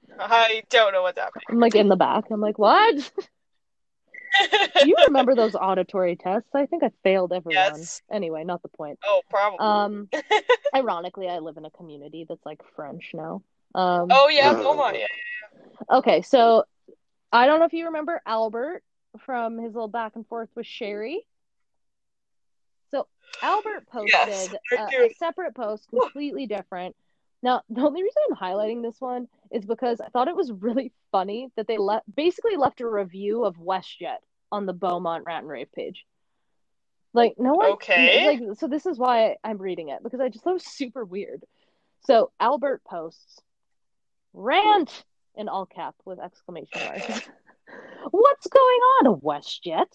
[0.08, 0.16] Though.
[0.20, 1.44] I don't know what's happening.
[1.50, 2.26] I'm like in the back.
[2.32, 2.96] I'm like, what?
[4.82, 6.50] Do you remember those auditory tests?
[6.54, 7.54] I think I failed everyone.
[7.76, 8.02] Yes.
[8.12, 9.00] Anyway, not the point.
[9.06, 9.60] oh, probably.
[9.60, 10.10] Um,
[10.76, 13.42] ironically, I live in a community that's like French now.
[13.74, 14.98] Um, oh yeah, Beaumont.
[14.98, 15.08] Yeah.
[15.98, 16.64] okay, so
[17.32, 18.84] I don't know if you remember Albert
[19.26, 21.26] from his little back and forth with Sherry.
[22.92, 23.08] So
[23.42, 25.06] Albert posted Yes, I a, do.
[25.06, 26.96] a separate post, completely different.
[27.46, 30.92] Now, the only reason I'm highlighting this one is because I thought it was really
[31.14, 34.18] funny that they left basically left a review of WestJet
[34.52, 36.06] on the Beaumont Rant and Rave page.
[37.14, 38.26] Like no one Okay.
[38.26, 41.06] like so this is why I'm reading it because I just thought it was super
[41.06, 41.44] weird.
[42.06, 43.40] So Albert posts
[44.34, 47.22] rant in all cap with exclamation marks.
[48.12, 49.92] What's going on, WestJet?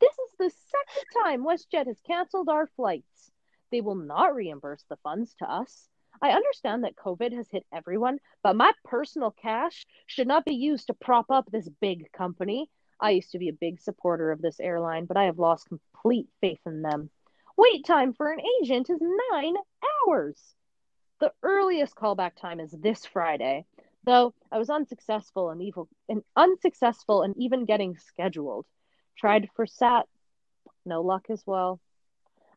[0.00, 3.30] This is the second time WestJet has canceled our flights.
[3.70, 5.88] They will not reimburse the funds to us.
[6.22, 10.86] I understand that COVID has hit everyone, but my personal cash should not be used
[10.88, 12.70] to prop up this big company.
[13.00, 16.28] I used to be a big supporter of this airline, but I have lost complete
[16.40, 17.10] faith in them.
[17.56, 19.00] Wait time for an agent is
[19.32, 19.54] nine
[20.08, 20.40] hours.
[21.20, 23.64] The earliest callback time is this Friday,
[24.04, 28.66] though I was unsuccessful and evil and unsuccessful in even getting scheduled.
[29.16, 30.06] Tried for SAT,
[30.84, 31.80] no luck as well.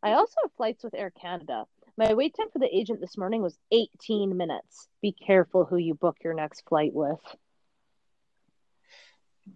[0.03, 1.65] I also have flights with Air Canada.
[1.99, 4.87] My wait time for the agent this morning was 18 minutes.
[5.01, 7.19] Be careful who you book your next flight with.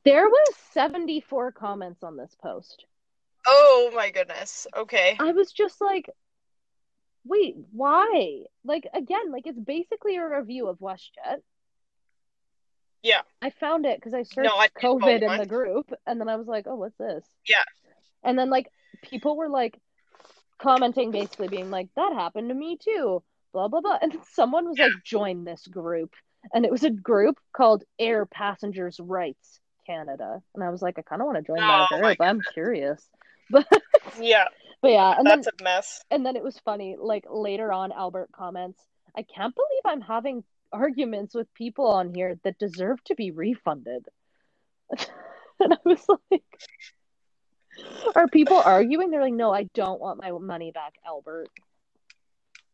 [0.04, 2.84] There was 74 comments on this post.
[3.48, 4.68] Oh my goodness.
[4.76, 5.16] Okay.
[5.22, 6.10] I was just like,
[7.24, 8.42] wait, why?
[8.66, 11.38] Like, again, like it's basically a review of WestJet.
[13.04, 13.22] Yeah.
[13.42, 16.36] I found it because I searched No, I COVID in the group, and then I
[16.36, 17.24] was like, oh, what's this?
[17.48, 17.64] Yeah.
[18.22, 18.68] And then, like,
[19.02, 19.80] people were like
[20.64, 23.22] commenting, basically being like, that happened to me too,
[23.54, 23.98] blah, blah, blah.
[24.02, 26.14] And then someone was like, join this group.
[26.54, 30.42] And it was a group called Air Passengers Rights Canada.
[30.56, 32.18] And I was like, I kind of want to join that Oh, group.
[32.22, 33.02] I'm curious.
[33.50, 33.68] But,
[34.20, 34.46] Yeah.
[34.82, 36.02] but yeah, and then That's a mess.
[36.10, 38.80] and then it was funny like later on albert comments
[39.16, 44.06] i can't believe i'm having arguments with people on here that deserve to be refunded
[45.60, 46.44] and i was like
[48.16, 51.48] are people arguing they're like no i don't want my money back albert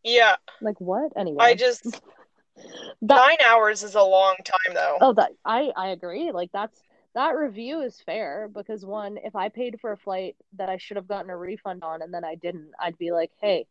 [0.03, 0.35] Yeah.
[0.61, 1.83] like what anyway I just
[3.03, 4.97] that nine hours is a long time though.
[5.01, 6.81] oh that i i agree like that's
[7.15, 10.97] that review is fair because one if i paid for a flight that i should
[10.97, 13.65] have gotten a refund on and then i didn't i'd be like hey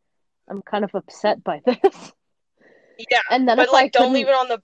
[0.48, 2.12] i'm kind of upset by this
[3.10, 3.20] Yeah.
[3.30, 4.62] and then But like don't leave it on the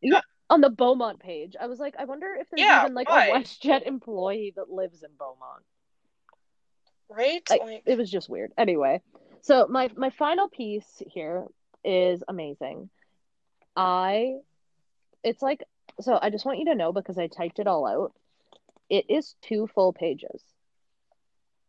[0.00, 1.56] yeah, on the Beaumont page.
[1.60, 3.28] I was like, I wonder if there's Yeah, even like why?
[3.28, 5.64] a WestJet employee that lives in Beaumont.
[7.10, 7.42] Right?
[7.48, 8.52] Like, Like it was just weird.
[8.56, 9.02] Anyway,
[9.42, 11.46] so my my final piece here
[11.84, 12.90] is amazing.
[13.76, 14.36] I,
[15.22, 15.62] it's like
[16.00, 16.18] so.
[16.20, 18.12] I just want you to know because I typed it all out.
[18.88, 20.42] It is two full pages.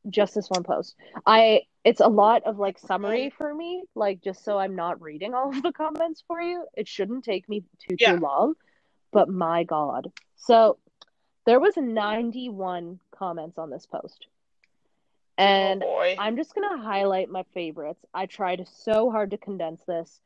[0.10, 0.96] Just this one post.
[1.26, 3.38] I it's a lot of like summary mm-hmm.
[3.38, 6.66] for me, like just so I'm not reading all of the comments for you.
[6.76, 8.14] It shouldn't take me too Yeah.
[8.14, 8.56] too long,
[9.12, 10.12] but my God.
[10.36, 10.78] So
[11.46, 14.28] there was 91 comments on this post.
[15.38, 16.16] And oh boy.
[16.18, 18.04] I'm just gonna highlight my favorites.
[18.14, 20.20] I tried so hard to condense this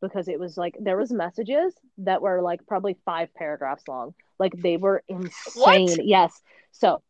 [0.00, 4.14] because it was like there was messages that were like probably five paragraphs long.
[4.38, 5.88] Like they were insane.
[5.88, 6.06] What?
[6.06, 6.40] Yes.
[6.72, 7.02] So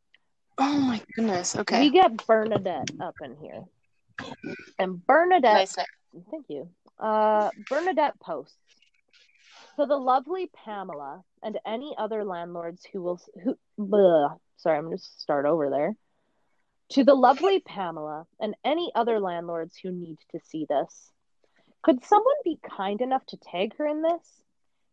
[0.59, 1.55] Oh my goodness.
[1.57, 1.81] Okay.
[1.81, 1.91] We Okay.
[1.91, 3.65] get Bernadette up in here.
[4.79, 5.77] And Bernadette Nice.
[6.31, 6.69] Thank you.
[6.99, 8.57] Uh, Bernadette posts.
[9.79, 14.99] To the lovely Pamela and any other landlords who will who bleh, sorry, I'm gonna
[14.99, 15.95] start over there.
[16.91, 21.11] To the lovely Pamela and any other landlords who need to see this.
[21.83, 24.43] Could someone be kind enough to tag her in this?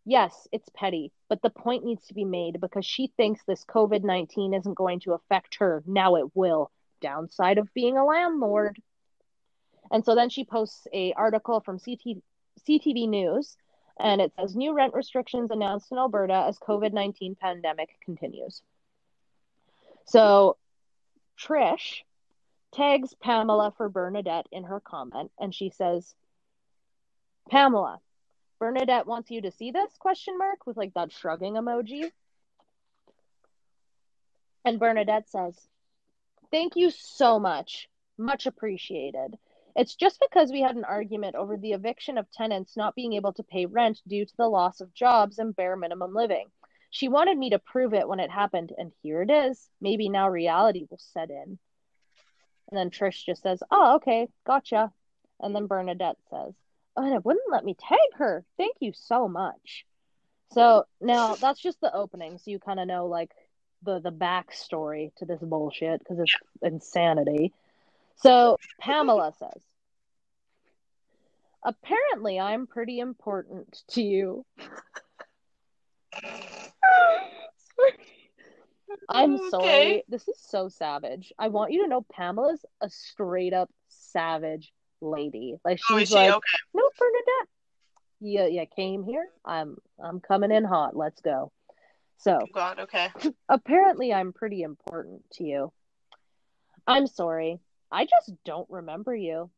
[0.06, 4.04] Yes, it's petty, but the point needs to be made because she thinks this COVID
[4.04, 5.84] 19 isn't going to affect her.
[5.88, 6.72] Now it will.
[7.02, 8.80] Downside of being a landlord.
[9.92, 12.18] And so then she posts a article from CT,
[12.68, 13.58] CTV News,
[14.00, 18.62] and it says new rent restrictions announced in Alberta as COVID nineteen pandemic continues.
[20.06, 20.58] So
[21.38, 22.04] Trish
[22.72, 26.16] tags Pamela for Bernadette in her comment, and she says,
[27.50, 28.02] "Pamela,
[28.60, 32.12] Bernadette wants you to see this?" Question mark with like that shrugging emoji.
[34.64, 35.70] And Bernadette says,
[36.52, 39.38] "Thank you so much, much appreciated."
[39.76, 43.34] It's just because we had an argument over the eviction of tenants not being able
[43.34, 46.50] to pay rent due to the loss of jobs and bare minimum living.
[46.96, 49.68] She wanted me to prove it when it happened, and here it is.
[49.82, 51.60] Maybe now reality will set in.
[52.70, 54.94] And then Trish just says, Oh, okay, gotcha.
[55.42, 56.54] And then Bernadette says,
[56.96, 58.46] Oh, and it wouldn't let me tag her.
[58.56, 59.86] Thank you so much.
[60.54, 63.32] So now that's just the opening, so you kind of know like
[63.84, 67.52] the the backstory to this bullshit because it's insanity.
[68.16, 69.62] So Pamela says,
[71.62, 74.46] apparently I'm pretty important to you.
[79.10, 79.50] I'm oh, Okay.
[79.50, 80.04] sorry.
[80.08, 81.34] This is so savage.
[81.38, 85.56] I want you to know Pamela's a straight up savage lady.
[85.64, 86.58] Like Oh, she's she like, okay?
[86.74, 87.50] no, Bernadette.
[88.22, 89.28] You, you came here.
[89.44, 90.96] I'm I'm coming in hot.
[90.96, 91.52] Let's go.
[92.18, 92.80] So Oh God.
[92.80, 93.10] Okay.
[93.50, 95.74] apparently I'm pretty important to you.
[96.88, 97.60] I'm sorry.
[97.92, 99.50] I just don't remember you.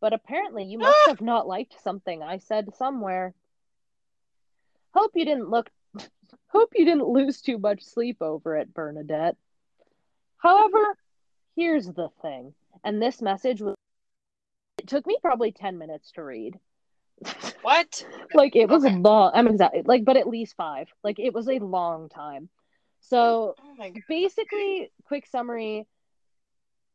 [0.00, 1.10] But apparently you must ah!
[1.10, 3.34] have not liked something I said somewhere.
[4.94, 5.70] Hope you didn't look
[6.48, 9.36] hope you didn't lose too much sleep over it, Bernadette.
[10.38, 10.96] However,
[11.56, 12.54] here's the thing.
[12.84, 13.74] And this message was
[14.78, 16.58] it took me probably 10 minutes to read.
[17.62, 18.06] What?
[18.32, 18.96] like it was Okay.
[18.96, 19.32] long.
[19.34, 20.88] I'm exactly like but at least 5.
[21.04, 22.48] Like it was a long time.
[23.00, 25.86] So Oh basically, quick summary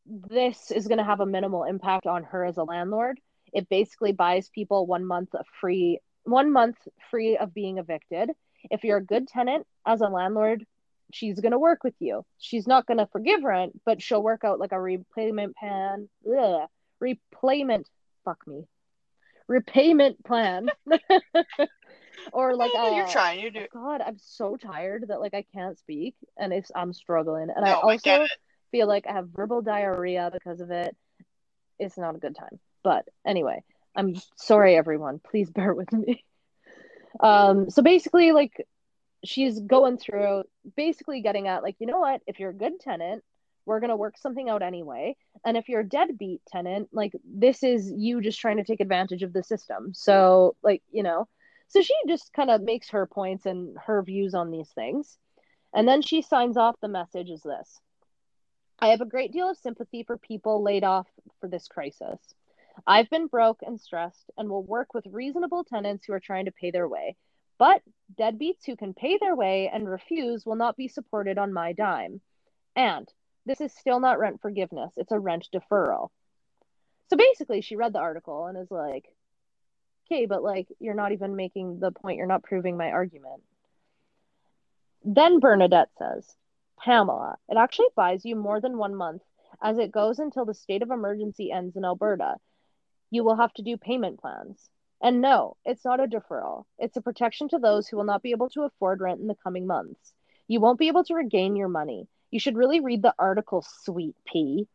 [0.05, 3.19] this is going to have a minimal impact on her as a landlord.
[3.53, 6.77] It basically buys people one month of free, one month
[7.09, 8.31] free of being evicted.
[8.71, 10.65] If you're a good tenant as a landlord,
[11.13, 12.25] she's going to work with you.
[12.37, 16.67] She's not going to forgive rent, but she'll work out like a repayment plan, ugh,
[16.99, 17.87] repayment,
[18.23, 18.63] fuck me,
[19.47, 20.69] repayment plan.
[22.33, 23.39] or like uh, you're trying.
[23.39, 23.65] You do.
[23.73, 27.49] God, I'm so tired that like I can't speak and it's I'm struggling.
[27.55, 28.31] And No, I I also it.
[28.71, 30.95] feel like I have verbal diarrhea because of it.
[31.79, 32.59] It's not a good time.
[32.83, 33.63] But anyway,
[33.95, 35.19] I'm sorry everyone.
[35.19, 36.23] Please bear with me.
[37.19, 38.65] Um so basically like
[39.23, 40.43] she's going through
[40.75, 43.23] basically getting at like, you know what, if you're a good tenant,
[43.65, 45.15] we're gonna work something out anyway.
[45.45, 49.23] And if you're a deadbeat tenant, like this is you just trying to take advantage
[49.23, 49.93] of the system.
[49.93, 51.27] So like, you know,
[51.67, 55.17] so she just kind of makes her points and her views on these things.
[55.73, 57.79] And then she signs off the message as this
[58.79, 61.07] I have a great deal of sympathy for people laid off
[61.39, 62.19] for this crisis.
[62.87, 66.51] I've been broke and stressed and will work with reasonable tenants who are trying to
[66.51, 67.15] pay their way.
[67.57, 67.81] But
[68.19, 72.21] deadbeats who can pay their way and refuse will not be supported on my dime.
[72.75, 73.07] And
[73.45, 76.09] this is still not rent forgiveness, it's a rent deferral.
[77.09, 79.05] So basically, she read the article and is like,
[80.05, 83.41] okay, but like, you're not even making the point, you're not proving my argument.
[85.03, 86.35] Then Bernadette says,
[86.79, 89.21] Pamela, it actually buys you more than one month
[89.61, 92.35] as it goes until the state of emergency ends in Alberta.
[93.11, 94.69] You will have to do payment plans.
[95.01, 96.65] And no, it's not a deferral.
[96.79, 99.35] It's a protection to those who will not be able to afford rent in the
[99.43, 100.13] coming months.
[100.47, 102.07] You won't be able to regain your money.
[102.31, 104.67] You should really read the article, sweet pea.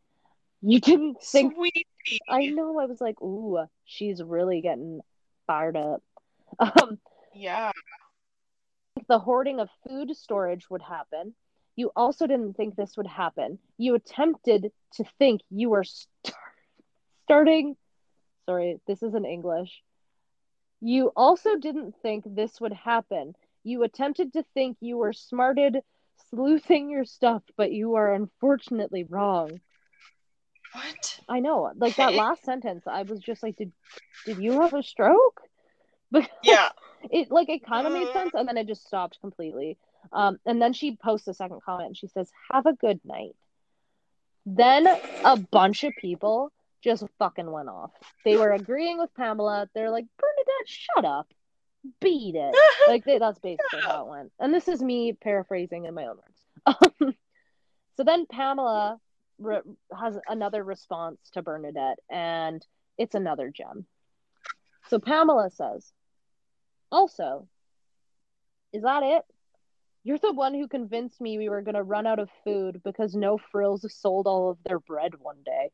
[0.62, 2.20] You didn't think Sweet pea.
[2.28, 5.00] I know I was like, ooh, she's really getting
[5.46, 6.02] fired up.
[6.58, 6.98] Um,
[7.34, 7.70] Yeah.
[9.08, 11.34] the hoarding of food storage would happen.
[11.76, 13.58] You also didn't think this would happen.
[13.78, 16.34] You attempted to think you were st-
[17.24, 17.76] starting.
[18.50, 19.80] Sorry, this isn't English.
[20.80, 23.36] You also didn't think this would happen.
[23.62, 25.78] You attempted to think you were smarted
[26.30, 29.60] sleuthing your stuff, but you are unfortunately wrong.
[30.72, 31.20] What?
[31.28, 33.70] I know, like that last sentence, I was just like, did
[34.26, 35.42] did you have a stroke?
[36.10, 36.70] Because Yeah.
[37.12, 38.12] it like it kind of made Uh.
[38.12, 39.78] sense and then it just stopped completely
[40.12, 43.36] um and then she posts a second comment and she says have a good night
[44.44, 44.88] then
[45.24, 46.50] a bunch of people
[46.82, 47.90] just fucking went off.
[48.24, 49.68] They were agreeing with pamela.
[49.74, 51.32] They're like bernadette shut up.
[52.00, 52.54] Beat it.
[52.88, 54.32] Like they, that's basically how it went.
[54.40, 56.80] And this is me paraphrasing in my own words.
[57.00, 57.14] Um,
[57.96, 58.98] so then pamela
[59.38, 59.60] re-
[59.96, 62.66] has another response to bernadette and
[62.98, 63.86] it's another gem.
[64.88, 65.92] So pamela says
[66.90, 67.46] also,
[68.72, 69.22] is that it?
[70.02, 73.14] You're the one who convinced me we were going to run out of food because
[73.14, 75.70] No Frills sold all of their bread one day.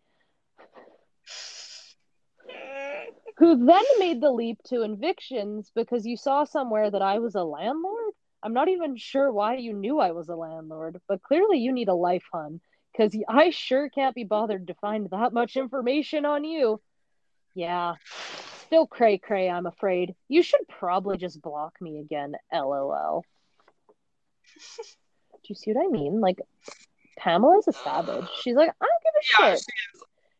[3.39, 7.45] Who then made the leap to evictions because you saw somewhere that I was a
[7.45, 8.13] landlord?
[8.43, 11.89] I'm not even sure why you knew I was a landlord, but clearly you need
[11.89, 12.61] a life, hun,
[12.93, 16.81] because I sure can't be bothered to find that much information on you.
[17.55, 17.95] Yeah,
[18.67, 20.15] still cray cray, I'm afraid.
[20.29, 23.25] You should probably just block me again, lol.
[25.33, 26.21] Do you see what I mean?
[26.21, 26.41] Like,
[27.19, 28.29] Pamela's a savage.
[28.43, 29.65] She's like, I don't give a Yeah, shit.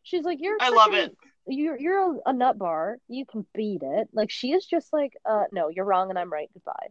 [0.03, 0.57] She's like, you're.
[0.59, 1.15] I love it.
[1.47, 2.97] You're you're a, a nut bar.
[3.07, 4.09] You can beat it.
[4.13, 6.49] Like she is just like, uh, no, you're wrong and I'm right.
[6.53, 6.87] Goodbye.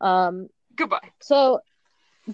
[0.00, 1.10] Um, Goodbye.
[1.20, 1.60] so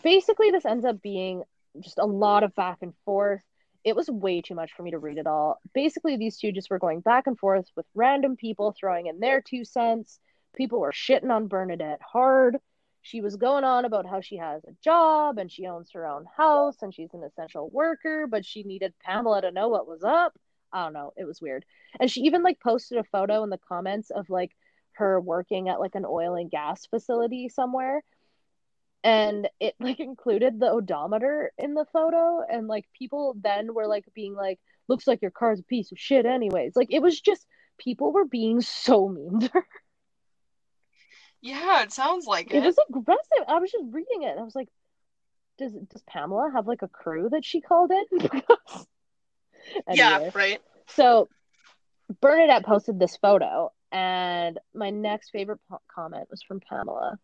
[0.03, 1.43] basically, this ends up being
[1.81, 3.43] just a lot of back and forth.
[3.85, 5.61] It was way too much for me to read it all.
[5.73, 9.41] Basically, these two just were going back and forth with random people throwing in their
[9.41, 10.19] two cents.
[10.57, 12.57] People were shitting on Bernadette hard.
[13.03, 16.25] She was going on about how she has a job and she owns her own
[16.37, 20.37] house and she's an essential worker, but she needed Pamela to know what was up.
[20.77, 21.13] I don't know.
[21.17, 21.65] It was weird.
[21.99, 24.53] And she even like posted a photo in the comments of like
[24.93, 28.03] her working at like an oil and gas facility somewhere
[29.03, 34.05] and it like included the odometer in the photo and like people then were like
[34.15, 34.59] being like
[34.89, 37.47] looks like your car's a piece of shit anyways like it was just
[37.79, 39.67] people were being so mean to her
[41.41, 42.57] Yeah, it sounds like it.
[42.57, 44.69] it was aggressive i was just reading it and i was like
[45.59, 48.29] does does pamela have like a crew that she called in
[49.93, 50.61] Yeah, right.
[50.89, 51.29] So
[52.21, 57.19] Bernadette posted this photo, and my next favorite po- comment was from Pamela.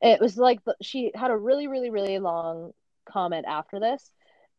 [0.00, 2.72] It was like the, she had a really, really, really long
[3.10, 4.10] comment after this,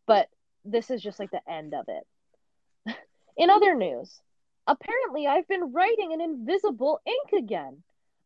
[0.07, 0.27] but
[0.63, 2.95] this is just like the end of it.
[3.37, 4.21] In other news,
[4.67, 7.83] apparently I've been writing in invisible ink again.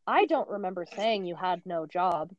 [0.08, 2.32] I don't remember saying you had no job.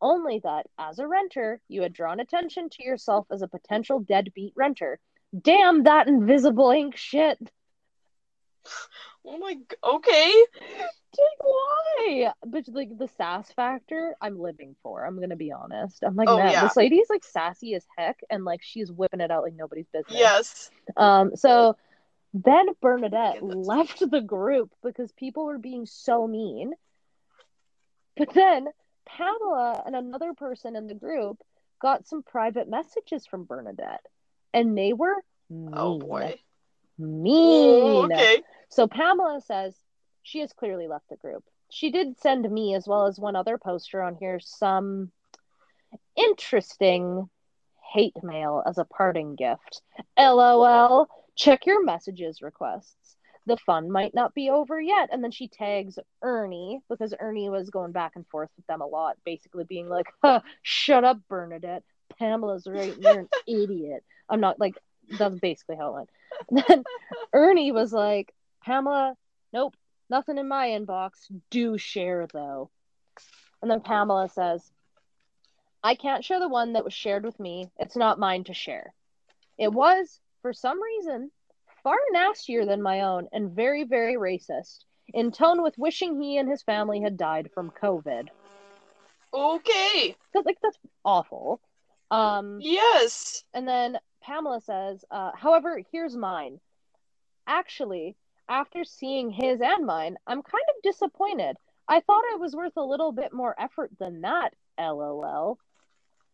[0.00, 4.52] Only that, as a renter, you had drawn attention to yourself as a potential deadbeat
[4.54, 4.98] renter.
[5.38, 7.38] Damn that invisible ink shit.
[9.24, 9.56] Oh my.
[9.84, 10.44] Okay.
[11.18, 12.32] Like, why?
[12.46, 15.04] But like the sass factor, I'm living for.
[15.04, 16.02] I'm gonna be honest.
[16.04, 16.62] I'm like, Oh, man, yeah.
[16.62, 19.88] this lady is like sassy as heck, and like she's whipping it out like nobody's
[19.92, 20.18] business.
[20.18, 20.70] Yes.
[20.96, 21.34] Um.
[21.36, 21.76] So
[22.34, 26.72] Then Bernadette left the group because people were being so mean.
[28.16, 28.66] But then
[29.06, 31.38] Pamela and another person in the group
[31.80, 34.04] got some private messages from Bernadette,
[34.52, 35.74] and they were oh, mean.
[35.74, 36.38] Oh boy.
[36.98, 38.12] Mean.
[38.12, 38.42] okay.
[38.68, 39.74] So Pamela says
[40.22, 41.44] she has clearly left the group.
[41.70, 45.10] She did send me, as well as one other poster on here, some
[46.16, 47.28] interesting
[47.92, 49.82] hate mail as a parting gift.
[50.18, 51.08] LOL.
[51.34, 53.16] Check your messages requests.
[53.46, 55.10] The fun might not be over yet.
[55.12, 58.86] And then she tags Ernie because Ernie was going back and forth with them a
[58.86, 61.84] lot, basically being like, huh, shut up, Bernadette.
[62.18, 62.96] Pamela's right.
[62.98, 64.04] You're an idiot.
[64.28, 64.76] I'm not like,
[65.18, 66.10] that's basically how it went.
[66.68, 66.84] Then
[67.32, 69.16] Ernie was like, Pamela,
[69.52, 69.74] nope,
[70.10, 71.12] nothing in my inbox.
[71.50, 72.70] Do share though.
[73.62, 74.70] And then Pamela says,
[75.82, 77.70] I can't share the one that was shared with me.
[77.78, 78.92] It's not mine to share.
[79.56, 81.30] It was, for some reason,
[81.82, 84.84] far nastier than my own and very, very racist,
[85.14, 88.28] in tone with wishing he and his family had died from COVID.
[89.32, 90.16] Okay.
[90.34, 91.60] That's like that's awful.
[92.10, 93.44] Um Yes.
[93.54, 96.60] and then Pamela says, uh, however, here's mine.
[97.46, 98.16] Actually,
[98.48, 101.56] after seeing his and mine, I'm kind of disappointed.
[101.88, 105.58] I thought I was worth a little bit more effort than that, lol.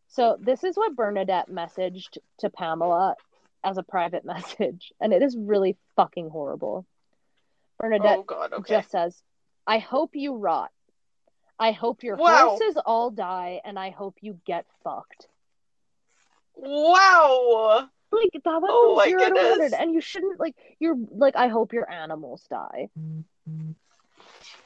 [0.09, 3.17] So, this is what Bernadette messaged to Pamela
[3.65, 6.87] as a private message, and it is really fucking horrible.
[7.79, 8.53] Bernadette Oh god.
[8.53, 8.75] Okay.
[8.77, 9.23] just says,
[9.67, 10.71] I hope you rot.
[11.59, 12.57] I hope your Wow.
[12.59, 15.29] horses all die, and I hope you get fucked.
[16.57, 17.89] Wow.
[18.11, 20.55] Like that went Oh from zero to 100, and you shouldn't like.
[20.79, 22.91] You're like, I hope your animals die.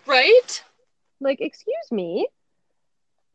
[0.04, 0.64] Right?
[1.20, 2.28] Like, excuse me.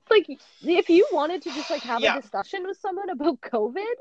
[0.10, 0.28] Like,
[0.62, 2.18] if you wanted to just like have Yeah.
[2.18, 3.95] a discussion with someone about COVID,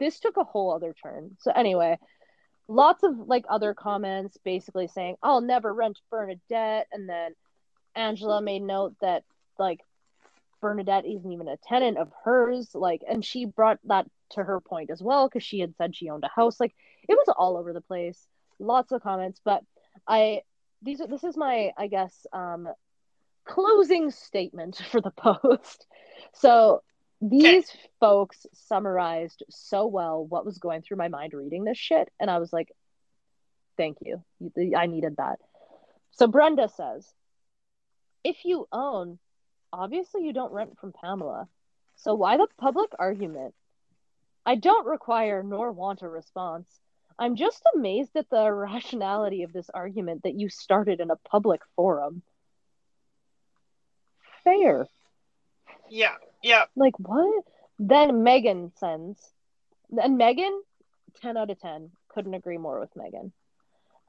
[0.00, 1.36] this took a whole other turn.
[1.38, 1.98] So anyway,
[2.66, 7.36] lots of like other comments, basically saying, "I'll never rent Bernadette," and then
[7.94, 9.22] Angela made note that
[9.58, 9.80] like
[10.62, 14.90] Bernadette isn't even a tenant of hers, like, and she brought that to her point
[14.90, 16.58] as well because she had said she owned a house.
[16.58, 16.74] Like,
[17.06, 18.26] it was all over the place.
[18.58, 19.62] Lots of comments, but
[20.06, 20.42] I
[20.80, 22.68] these are this is my I guess um
[23.44, 25.86] closing statement for the post.
[26.34, 26.82] So
[27.20, 32.30] these folks summarized so well what was going through my mind reading this shit, and
[32.30, 32.72] I was like,
[33.76, 34.22] "Thank you,
[34.76, 35.40] I needed that."
[36.12, 37.12] So Brenda says,
[38.22, 39.18] "If you own,
[39.72, 41.48] obviously you don't rent from Pamela.
[41.96, 43.54] So why the public argument?
[44.44, 46.68] I don't require nor want a response.
[47.18, 51.60] I'm just amazed at the irrationality of this argument that you started in a public
[51.76, 52.22] forum.
[54.42, 54.88] Fair.
[55.88, 56.14] Yeah.
[56.42, 56.64] Yeah.
[56.74, 57.44] Like what?
[57.78, 59.20] Then Megan sends.
[59.96, 60.62] And Megan,
[61.20, 61.90] 10 out of 10.
[62.08, 63.32] Couldn't agree more with Megan.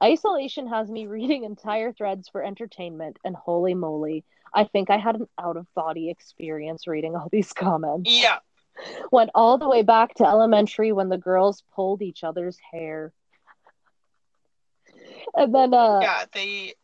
[0.02, 5.16] Isolation has me reading entire threads for entertainment, and holy moly, I think I had
[5.16, 8.10] an out of body experience reading all these comments.
[8.10, 8.38] Yeah.
[9.12, 13.12] Went all the way back to elementary when the girls pulled each other's hair.
[15.34, 16.24] And then, uh, Yeah.
[16.32, 16.74] They.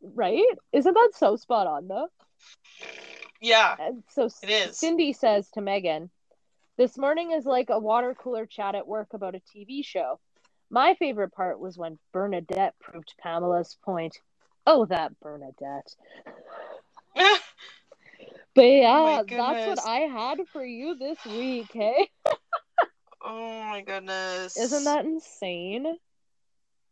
[0.00, 0.44] right?
[0.72, 2.08] Isn't that so spot on though?
[3.40, 3.76] Yeah.
[3.78, 4.78] And so It is.
[4.78, 6.10] Cindy says to Megan,
[6.76, 10.20] This morning is like a water cooler chat at work about a TV show.
[10.70, 14.18] My favorite part was when Bernadette proved Pamela's point.
[14.66, 15.94] Oh, that Bernadette.
[18.54, 19.86] But yeah, that's what.
[19.86, 22.08] I had for you this week, hey?
[23.24, 24.56] oh my goodness.
[24.56, 25.96] Isn't that insane?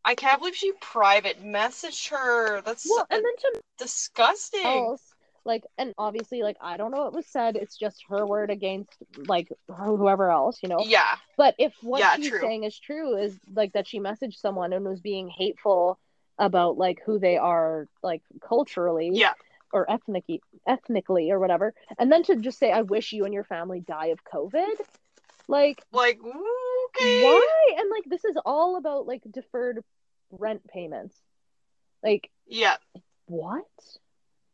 [0.04, 2.60] I can't believe she private messaged her.
[2.60, 4.64] That's Well, and then to disgusting.
[4.64, 5.02] else,
[5.48, 7.56] like, and obviously, like, I don't know what was said.
[7.56, 8.92] It's just her word against,
[9.26, 10.80] like, whoever else, you know?
[10.84, 11.16] Yeah.
[11.38, 12.40] But if what Yeah, she's true.
[12.40, 15.98] saying is true, is like that she messaged someone and was being hateful
[16.38, 19.32] about like who they are, like culturally, Yeah.
[19.72, 23.44] or ethnically, ethnically, or whatever, and then to just say, "I wish you and your
[23.44, 24.76] family die of COVID,"
[25.48, 27.22] like Like, okay.
[27.24, 27.74] why?
[27.78, 29.82] And like this is all about like deferred
[30.30, 31.16] rent payments.
[32.02, 32.76] Like Yeah.
[33.26, 33.66] what?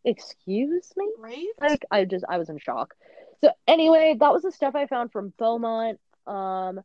[0.05, 1.11] Excuse me?
[1.19, 1.47] Right?
[1.61, 2.95] like I just I was in shock.
[3.41, 5.99] So anyway, that was the stuff I found from Beaumont.
[6.27, 6.81] Um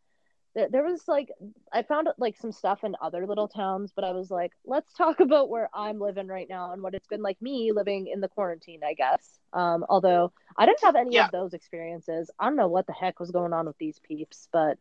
[0.56, 1.30] there, there was like
[1.74, 5.20] I found like some stuff in other little towns, but I was like, let's talk
[5.22, 8.30] about where I'm living right now and what it's been like me living in the
[8.30, 9.40] quarantine, I guess.
[9.54, 11.26] Um although I didn't have any Yeah.
[11.26, 12.30] of those experiences.
[12.40, 14.78] I don't know what the heck was going on with these peeps, but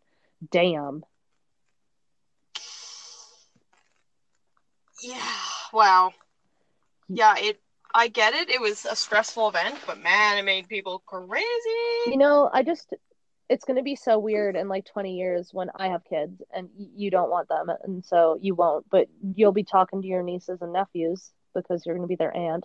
[0.50, 1.04] damn.
[5.02, 5.36] Yeah.
[5.72, 6.12] Wow.
[7.08, 7.60] Yeah, it
[7.98, 8.48] I get it.
[8.48, 11.42] It was a stressful event, but man, it made people crazy.
[12.06, 12.94] You know, I just
[13.48, 16.68] it's going to be so weird in like 20 years when I have kids and
[16.76, 20.62] you don't want them and so you won't but you'll be talking to your nieces
[20.62, 22.64] and nephews because you're going to be their aunt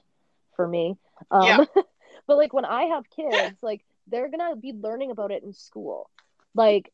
[0.55, 0.97] for me
[1.31, 1.65] um Yeah.
[2.27, 5.53] but like when I have kids like they're going to be learning about it in
[5.53, 6.09] school
[6.53, 6.91] like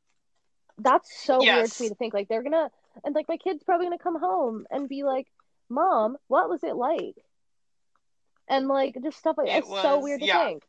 [0.78, 2.70] that's so weird to me to think like they're going to
[3.04, 5.26] and like my kids probably going to come home and be like
[5.68, 7.16] mom what was it like
[8.50, 10.46] and like just stuff like it's so weird to yeah.
[10.46, 10.64] think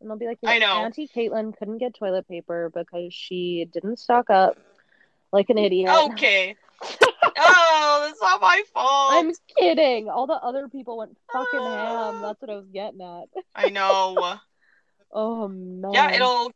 [0.00, 0.74] and they'll be like, I know.
[0.74, 4.56] Auntie Caitlin couldn't get toilet paper because she didn't stock up
[5.32, 5.90] like an idiot.
[6.12, 6.56] Okay.
[6.82, 9.12] oh, that's not my fault.
[9.14, 10.08] I'm kidding.
[10.08, 11.66] All the other people went fucking ham.
[11.66, 12.20] Ah.
[12.22, 13.28] That's what I was getting at.
[13.54, 14.38] I know.
[15.10, 15.90] Oh man.
[15.94, 16.52] Yeah, it'll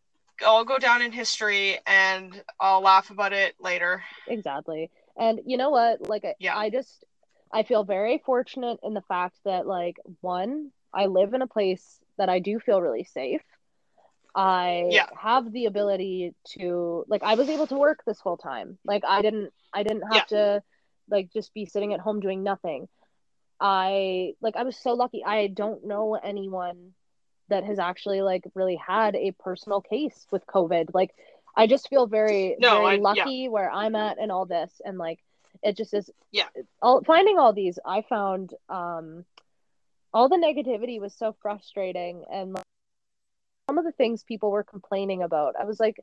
[0.46, 4.02] all go down in history, and I'll laugh about it later.
[4.28, 4.90] exactly.
[5.16, 6.06] And you know what?
[6.06, 6.54] Like, I, Yeah.
[6.54, 7.02] I just
[7.52, 12.00] I feel very fortunate in the fact that like one, I live in a place
[12.18, 13.42] that I do feel really safe.
[14.34, 15.06] I Yeah.
[15.20, 18.78] have the ability to like I was able to work this whole time.
[18.84, 20.62] Like I didn't I didn't have to
[21.10, 22.88] like just be sitting at home doing nothing.
[23.60, 25.22] I like I was so lucky.
[25.24, 26.92] I don't know anyone
[27.48, 30.94] that has actually like really had a personal case with COVID.
[30.94, 31.14] Like
[31.54, 33.00] I just feel very No, very I- yeah.
[33.02, 35.18] lucky where I'm at and all this and like
[35.62, 36.48] it just is Yeah.
[36.80, 39.24] all finding all these I found um
[40.12, 42.64] all the negativity was so frustrating and like,
[43.68, 45.54] some of the things people were complaining about.
[45.58, 46.00] I was like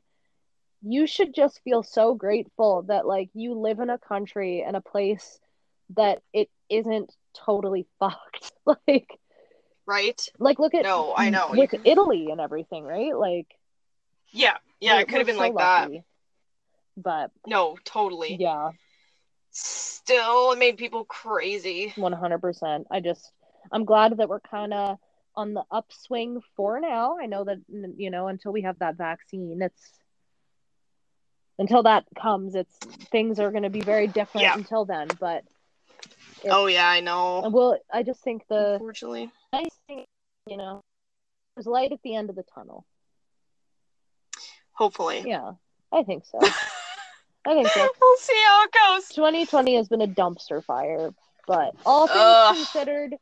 [0.82, 4.80] you should just feel so grateful that like you live in a country and a
[4.80, 5.38] place
[5.96, 8.52] that it isn't totally fucked.
[8.86, 9.08] like
[9.86, 10.20] Right?
[10.38, 11.48] like look at No, I know.
[11.50, 13.16] With can- Italy and everything, right?
[13.16, 13.46] Like
[14.30, 15.90] Yeah, yeah, it could have been so like that.
[16.96, 18.36] But No, totally.
[18.38, 18.70] yeah,
[19.52, 21.92] Still, it made people crazy.
[21.96, 22.86] one hundred percent.
[22.90, 23.30] I just
[23.72, 24.98] I'm glad that we're kind of
[25.36, 27.18] on the upswing for now.
[27.20, 29.92] I know that you know until we have that vaccine, it's
[31.58, 32.74] until that comes, it's
[33.12, 34.54] things are going to be very different Yeah.
[34.54, 35.08] until then.
[35.20, 35.44] But
[36.38, 37.48] It's- Oh yeah, I know.
[37.50, 39.30] well, I just think the Unfortunately.
[39.52, 40.04] nice thing,
[40.46, 40.80] you know,
[41.54, 42.86] there's light at the end of the tunnel.
[44.72, 45.22] Hopefully.
[45.26, 45.52] Yeah,
[45.92, 46.38] I think so.
[47.50, 47.88] I think so.
[48.00, 49.08] we'll see how it goes.
[49.08, 51.10] 2020 has been a dumpster fire,
[51.46, 52.54] but all things Ugh.
[52.56, 53.14] considered,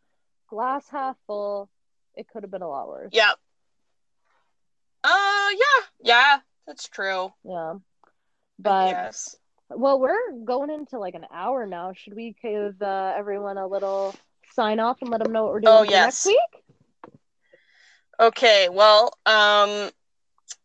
[0.48, 1.68] glass half full,
[2.14, 3.10] it could have been a lot worse.
[3.12, 3.36] Yep.
[5.04, 5.84] Uh yeah.
[6.02, 7.32] Yeah, that's true.
[7.44, 7.74] Yeah.
[8.58, 9.36] But yes.
[9.70, 11.92] well, we're going into like an hour now.
[11.94, 14.14] Should we give uh, everyone a little
[14.52, 16.26] sign off and let them know what we're doing Oh, yes.
[16.26, 16.64] next week?
[18.20, 19.90] Okay, well, um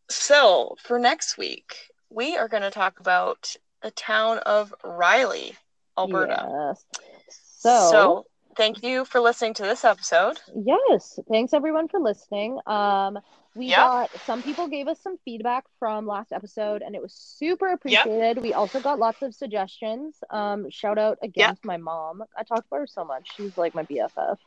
[0.09, 1.75] so for next week,
[2.13, 5.55] we are going to talk about the town of Ryley,
[5.97, 6.47] Alberta.
[6.49, 6.85] Yes.
[7.27, 10.39] So, thank you for listening to this episode.
[10.55, 12.59] yes, thanks everyone for listening.
[12.65, 13.19] Um,
[13.55, 13.77] we Yep.
[13.77, 18.41] got some people gave us some feedback from last episode, and it was super appreciated.
[18.41, 20.15] We also got lots of suggestions.
[20.29, 21.55] Um, shout out again Yep.
[21.55, 22.23] to my mom.
[22.37, 23.27] I talk about her so much.
[23.35, 24.37] She's like my BFF.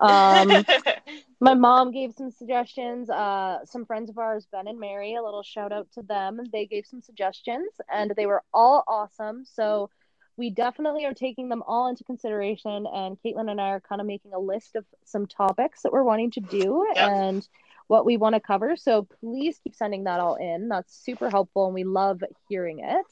[0.00, 0.64] Um,
[1.40, 3.10] my mom gave some suggestions.
[3.10, 6.40] Uh, some friends of ours, Ben and Mary, a little shout out to them.
[6.52, 9.44] They gave some suggestions, and they were all awesome.
[9.44, 9.90] So
[10.36, 12.86] we definitely are taking them all into consideration.
[12.86, 16.02] And Caitlin and I are kind of making a list of some topics that we're
[16.02, 17.08] wanting to do Yep.
[17.08, 17.48] and
[17.88, 18.76] what we want to cover.
[18.76, 20.68] So please keep sending that all in.
[20.68, 23.06] That's super helpful, and we love hearing it.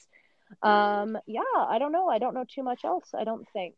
[0.62, 2.09] Um, yeah, I don't know.
[2.09, 3.11] I don't know too much else.
[3.15, 3.74] I don't think.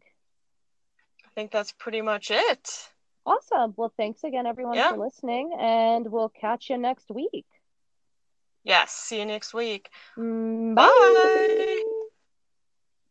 [1.37, 2.89] I think that's pretty much it.
[3.27, 3.75] Awesome.
[3.77, 4.93] Well, thanks again, everyone, Yeah.
[4.93, 7.45] for listening, and we'll catch you next week.
[8.65, 9.91] Yes, see you next week.
[10.17, 11.83] Mm, Bye.